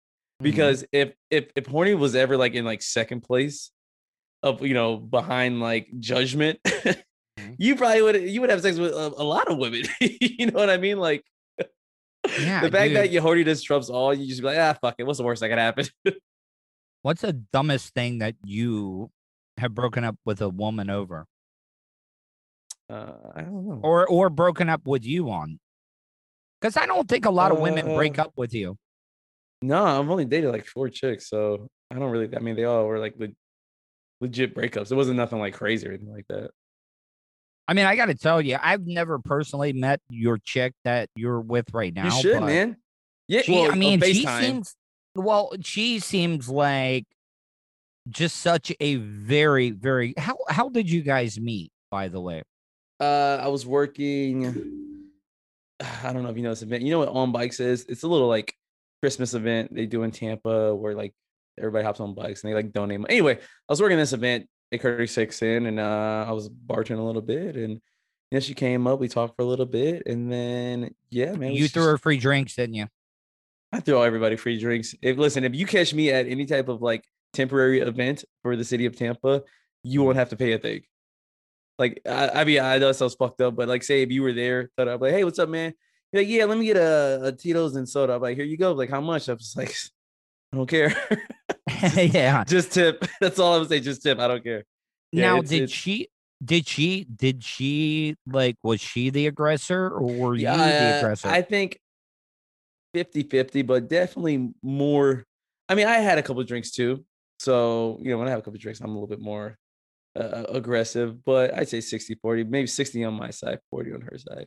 [0.43, 3.71] Because if if if horny was ever like in like second place
[4.43, 7.01] of you know behind like judgment, Mm-hmm.
[7.59, 9.83] you probably would you would have sex with a, a lot of women.
[10.01, 10.99] you know what I mean?
[10.99, 11.25] Like
[12.39, 13.13] Yeah, the fact that dude.
[13.13, 15.05] your horniness trumps all, you just be like, ah, fuck it.
[15.05, 15.87] What's the worst that could happen?
[17.03, 19.11] what's the dumbest thing that you
[19.59, 21.27] have broken up with a woman over
[22.89, 23.81] uh, I don't know.
[23.83, 25.59] or or broken up with you on?
[26.61, 28.77] Because I don't think a lot of women break Uh, up with you.
[29.63, 32.35] No, I've only dated like four chicks, so I don't really.
[32.37, 33.29] I mean, they all were like le-
[34.21, 34.91] legit breakups.
[34.93, 36.51] It wasn't nothing like crazy or anything like that.
[37.73, 41.41] I mean, I got to tell you, I've never personally met your chick that you're
[41.41, 42.05] with right now.
[42.05, 42.77] you should, man.
[43.29, 44.77] Yeah, She, well, I mean, she seems
[45.15, 45.55] well.
[45.63, 47.07] She seems like
[48.11, 50.13] just such a very, very.
[50.19, 51.73] How how did you guys meet?
[51.91, 52.43] By the way,
[53.01, 55.09] Uh, I was working.
[56.05, 56.83] I don't know if you know this event.
[56.83, 57.87] You know what On Bikes is?
[57.89, 58.55] It's a little like
[59.01, 61.15] Christmas event they do in Tampa where like
[61.59, 63.01] everybody hops on bikes and they like donate.
[63.01, 63.15] money.
[63.15, 67.03] Anyway, I was working this event at Curtis Hixon, and uh, I was bartending a
[67.03, 67.81] little bit, and
[68.31, 68.99] then she came up.
[68.99, 72.19] We talked for a little bit, and then yeah, man, you just- threw her free
[72.19, 72.87] drinks, didn't you?
[73.73, 74.95] I throw everybody free drinks.
[75.01, 78.65] If listen, if you catch me at any type of like temporary event for the
[78.65, 79.43] city of Tampa,
[79.83, 80.83] you won't have to pay a thing.
[81.79, 84.23] Like I, I mean, I know it sounds fucked up, but like, say if you
[84.23, 85.73] were there, thought I'm like, hey, what's up, man?
[86.13, 88.15] You're like, yeah, let me get a, a Tito's and soda.
[88.15, 88.73] I'm like, here you go.
[88.73, 89.31] Like, how much?
[89.31, 89.75] I was like,
[90.53, 90.95] I don't care.
[91.97, 92.45] yeah.
[92.49, 93.05] just tip.
[93.21, 93.81] That's all I would say.
[93.81, 94.19] Just tip.
[94.19, 94.65] I don't care.
[95.13, 96.09] Yeah, now, it's- did it's- she?
[96.45, 97.05] Did she?
[97.05, 98.57] Did she like?
[98.65, 101.29] Was she the aggressor, or were you the uh, aggressor?
[101.29, 101.79] I think
[102.95, 105.25] 50 50, but definitely more.
[105.69, 107.05] I mean, I had a couple of drinks too.
[107.39, 109.57] So, you know, when I have a couple of drinks, I'm a little bit more
[110.19, 114.19] uh, aggressive, but I'd say 60 40, maybe 60 on my side, 40 on her
[114.19, 114.47] side.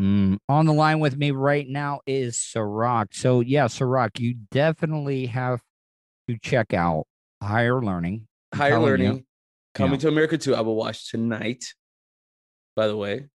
[0.00, 3.14] Mm, On the line with me right now is Serak.
[3.14, 5.62] So yeah, Serak, you definitely have
[6.28, 7.06] to check out
[7.42, 8.26] Higher Learning.
[8.52, 8.90] I'm Higher telling you.
[9.06, 9.26] learning,
[9.74, 9.98] coming Yeah.
[10.00, 10.54] to America too.
[10.54, 11.64] I will watch tonight,
[12.74, 13.28] by the way.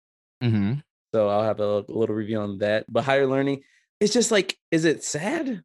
[0.43, 0.73] Mm-hmm.
[1.13, 2.85] So I'll have a, little review on that.
[2.87, 3.63] But higher learning,
[3.99, 5.63] it's just like, is it sad?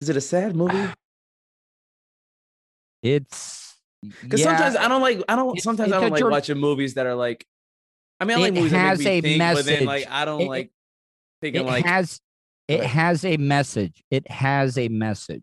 [0.00, 0.92] Is it a sad movie?
[3.02, 3.76] It's
[4.22, 6.58] Because yeah, sometimes I don't like I don't sometimes it's I a don't like watching
[6.58, 7.46] movies that are like
[8.20, 10.08] I mean I It like that has me a think, but then like message.
[10.12, 10.70] I don't It- it- like
[11.40, 12.20] thinking it like has
[12.68, 14.04] it has a message.
[14.10, 15.42] It has a message.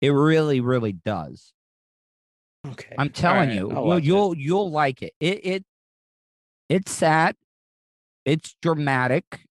[0.00, 1.52] It really, really does.
[2.66, 2.94] okay.
[2.98, 4.04] I'm telling alright, you, you'll it.
[4.04, 5.12] you'll, you'll like it.
[5.20, 5.64] It it
[6.68, 7.36] it's sad.
[8.24, 9.46] It's dramatic,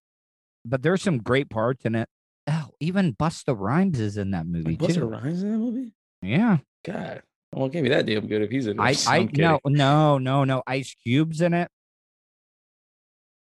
[0.64, 2.08] but there's some great parts in it.
[2.48, 5.04] Oh, even Busta Rhymes is in that movie Busta too.
[5.06, 5.92] Rhymes in that movie?
[6.22, 7.22] Yeah, God.
[7.54, 8.82] Well, it can't be that damn good if he's in it.
[8.82, 11.70] I I no no no no Ice Cube's in it.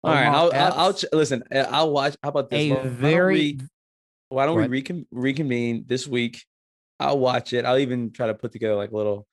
[0.03, 1.43] All right, I'll, I'll, I'll ch- listen.
[1.53, 2.15] uh, I'll watch.
[2.23, 2.59] How about this?
[2.61, 3.59] a Why don't very we-
[4.29, 4.69] Why don't we What?
[4.71, 6.43] recon- reconvene this week?
[6.99, 7.65] I'll watch it.
[7.65, 9.25] I'll even try to put together like a little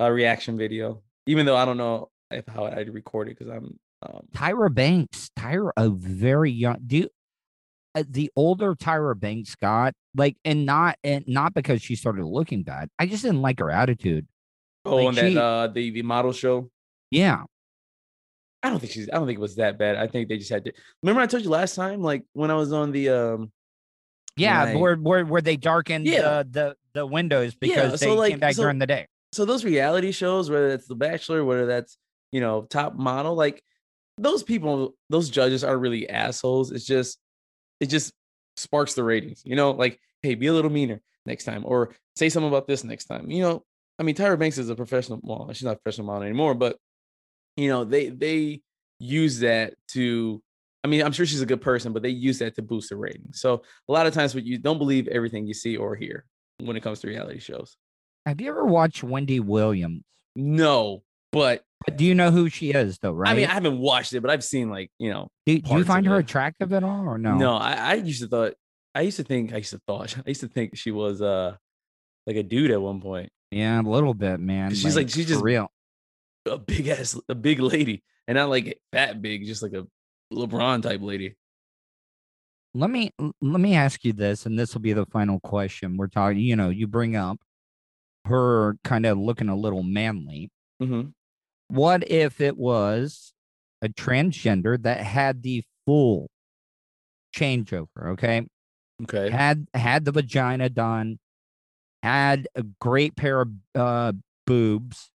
[0.00, 3.78] uh, reaction video, even though I don't know if how I'd record it because I'm.
[4.02, 5.30] Um, Tyra Banks.
[5.38, 6.76] Tyra, a very young.
[6.86, 7.08] Do
[7.94, 12.62] uh, the older Tyra Banks got, like, and not and not because she started looking
[12.62, 12.88] bad.
[12.98, 14.26] I just didn't like her attitude.
[14.84, 16.70] Oh, Like, on that uh the the model show.
[17.10, 17.44] Yeah,
[18.64, 19.08] I don't think she's.
[19.10, 19.96] I don't think it was that bad.
[19.96, 20.72] I think they just had to.
[21.02, 23.52] Remember, I told you last time, like when I was on the um.
[24.36, 24.78] yeah, Right.
[24.78, 26.42] where where where they darkened Yeah.
[26.42, 29.06] the, the the windows Yeah, because so, they like, came back so- during the day.
[29.32, 31.98] So those reality shows, whether that's The Bachelor, whether that's
[32.32, 33.62] you know Top Model, like
[34.16, 36.70] those people, those judges are really assholes.
[36.70, 37.18] It's just,
[37.80, 38.12] it just
[38.56, 39.42] sparks the ratings.
[39.44, 42.82] You know, like hey, be a little meaner next time, or say something about this
[42.84, 43.30] next time.
[43.30, 43.64] You know,
[43.98, 45.20] I mean, Tyra Banks is a professional.
[45.22, 46.76] Well, she's not a professional model anymore, but
[47.56, 48.60] you know, they they
[48.98, 50.42] use that to.
[50.82, 52.96] I mean, I'm sure she's a good person, but they use that to boost the
[52.96, 53.40] ratings.
[53.40, 56.26] So a lot of times, what you don't believe everything you see or hear
[56.62, 57.76] when it comes to reality shows.
[58.26, 60.02] Have you ever watched Wendy Williams?
[60.36, 61.02] No,
[61.32, 63.12] but But do you know who she is, though?
[63.12, 63.30] Right?
[63.30, 65.28] I mean, I haven't watched it, but I've seen like you know.
[65.46, 66.24] do, do you find her it.
[66.24, 67.36] attractive at all, or no?
[67.36, 68.54] No, I, I used to thought
[68.94, 71.56] I used to think I used to thought I used to think she was uh
[72.26, 74.74] like a dude at one point, Yeah, a little bit, man.
[74.74, 75.68] she's like- she's just- real.
[76.46, 79.86] A big ass, a big lady, and not like fat big, just like a
[80.32, 81.36] LeBron type lady.
[82.74, 85.96] Let me let me ask you this, and this will be the final question.
[85.96, 86.38] We're talking.
[86.38, 87.38] You know, you bring up
[88.24, 90.50] her kind of looking a little manly.
[90.82, 91.10] Mm-hmm.
[91.68, 93.32] What if it was
[93.80, 96.28] a transgender that had the full
[97.36, 97.86] changeover?
[98.12, 98.46] Okay,
[99.02, 99.30] Okay.
[99.30, 101.18] had had the vagina done,
[102.02, 104.12] had a great pair of uh,
[104.46, 105.10] boobs,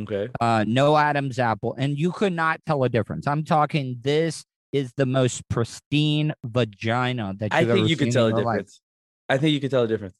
[0.00, 0.28] Okay.
[0.40, 3.26] uh, no Adam's apple, and you could not tell a difference.
[3.26, 3.98] I'm talking.
[4.00, 8.42] This is the most pristine vagina that I think ever you could tell a your
[8.42, 8.56] life.
[8.56, 8.80] difference.
[9.28, 10.14] I think you could tell a difference,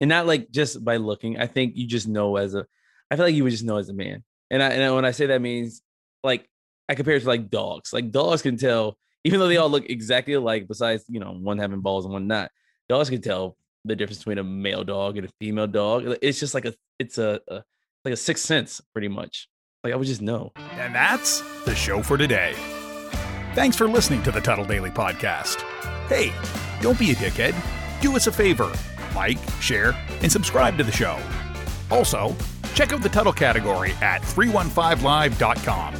[0.00, 1.38] and not like just by looking.
[1.38, 2.66] I think you just know as a.
[3.10, 5.12] I feel like you would just know as a man, and I and when I
[5.12, 5.82] say that means
[6.24, 6.48] like
[6.88, 7.92] I compare it to like dogs.
[7.92, 10.66] Like dogs can tell, even though they all look exactly alike.
[10.66, 12.50] Besides, you know, one having balls and one not.
[12.88, 16.16] Dogs can tell the difference between a male dog and a female dog.
[16.20, 16.74] It's just like a.
[16.98, 17.62] It's a, a
[18.04, 19.48] like a sixth sense, pretty much.
[19.84, 20.52] Like I would just know.
[20.72, 22.54] And that's the show for today.
[23.54, 25.60] Thanks for listening to the Tuttle Daily Podcast.
[26.08, 26.32] Hey,
[26.80, 27.54] don't be a dickhead.
[28.00, 28.72] Do us a favor
[29.14, 31.18] like, share, and subscribe to the show.
[31.90, 32.34] Also,
[32.74, 35.94] check out the Tuttle category at 315live.com.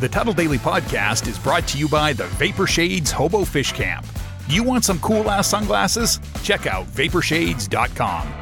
[0.00, 4.06] The Tuttle Daily Podcast is brought to you by the Vapor Shades Hobo Fish Camp.
[4.48, 6.20] You want some cool ass sunglasses?
[6.42, 8.32] Check out vaporshades.com.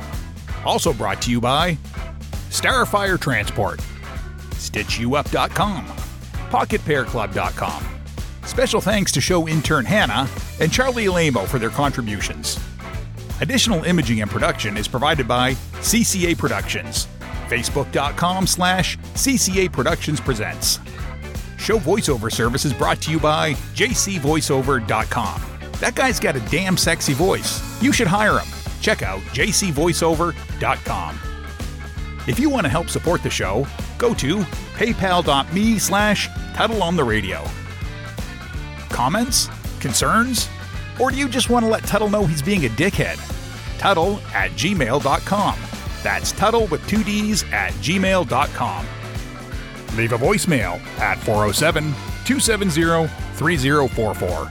[0.64, 1.76] Also brought to you by
[2.51, 3.80] Starfire Transport,
[4.51, 5.86] StitchYouUp.com,
[6.51, 7.84] PocketPairClub.com.
[8.44, 10.28] Special thanks to show intern Hannah
[10.61, 12.59] and Charlie Alamo for their contributions.
[13.40, 17.07] Additional imaging and production is provided by CCA Productions.
[17.49, 20.80] Facebook.com slash CCA Productions Presents.
[21.59, 25.42] Show voiceover service is brought to you by jcvoiceover.com.
[25.80, 27.62] That guy's got a damn sexy voice.
[27.82, 28.49] You should hire him.
[28.80, 31.28] Check out jcvoiceover.com.
[32.29, 33.66] If you want to help support the show,
[33.97, 34.37] go to
[34.76, 37.43] paypal.me slash Tuttle on the radio.
[38.91, 39.49] Comments?
[39.81, 40.51] Concerns?
[41.01, 43.16] Or do you just want to let Tuttle know he's being a dickhead?
[43.79, 45.59] Tuttle at gmail.com.
[46.03, 48.87] That's Tuttle with two D's at gmail.com.
[49.97, 51.85] Leave a voicemail at 407
[52.26, 53.07] 270
[53.37, 54.51] 3044.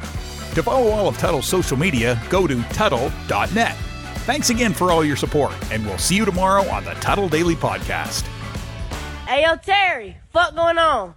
[0.56, 3.78] To follow all of Tuttle's social media, go to Tuttle.net.
[4.28, 7.56] Thanks again for all your support, and we'll see you tomorrow on the Tuttle Daily
[7.56, 8.24] Podcast.
[9.26, 11.16] Hey, yo, Terry, fuck going on?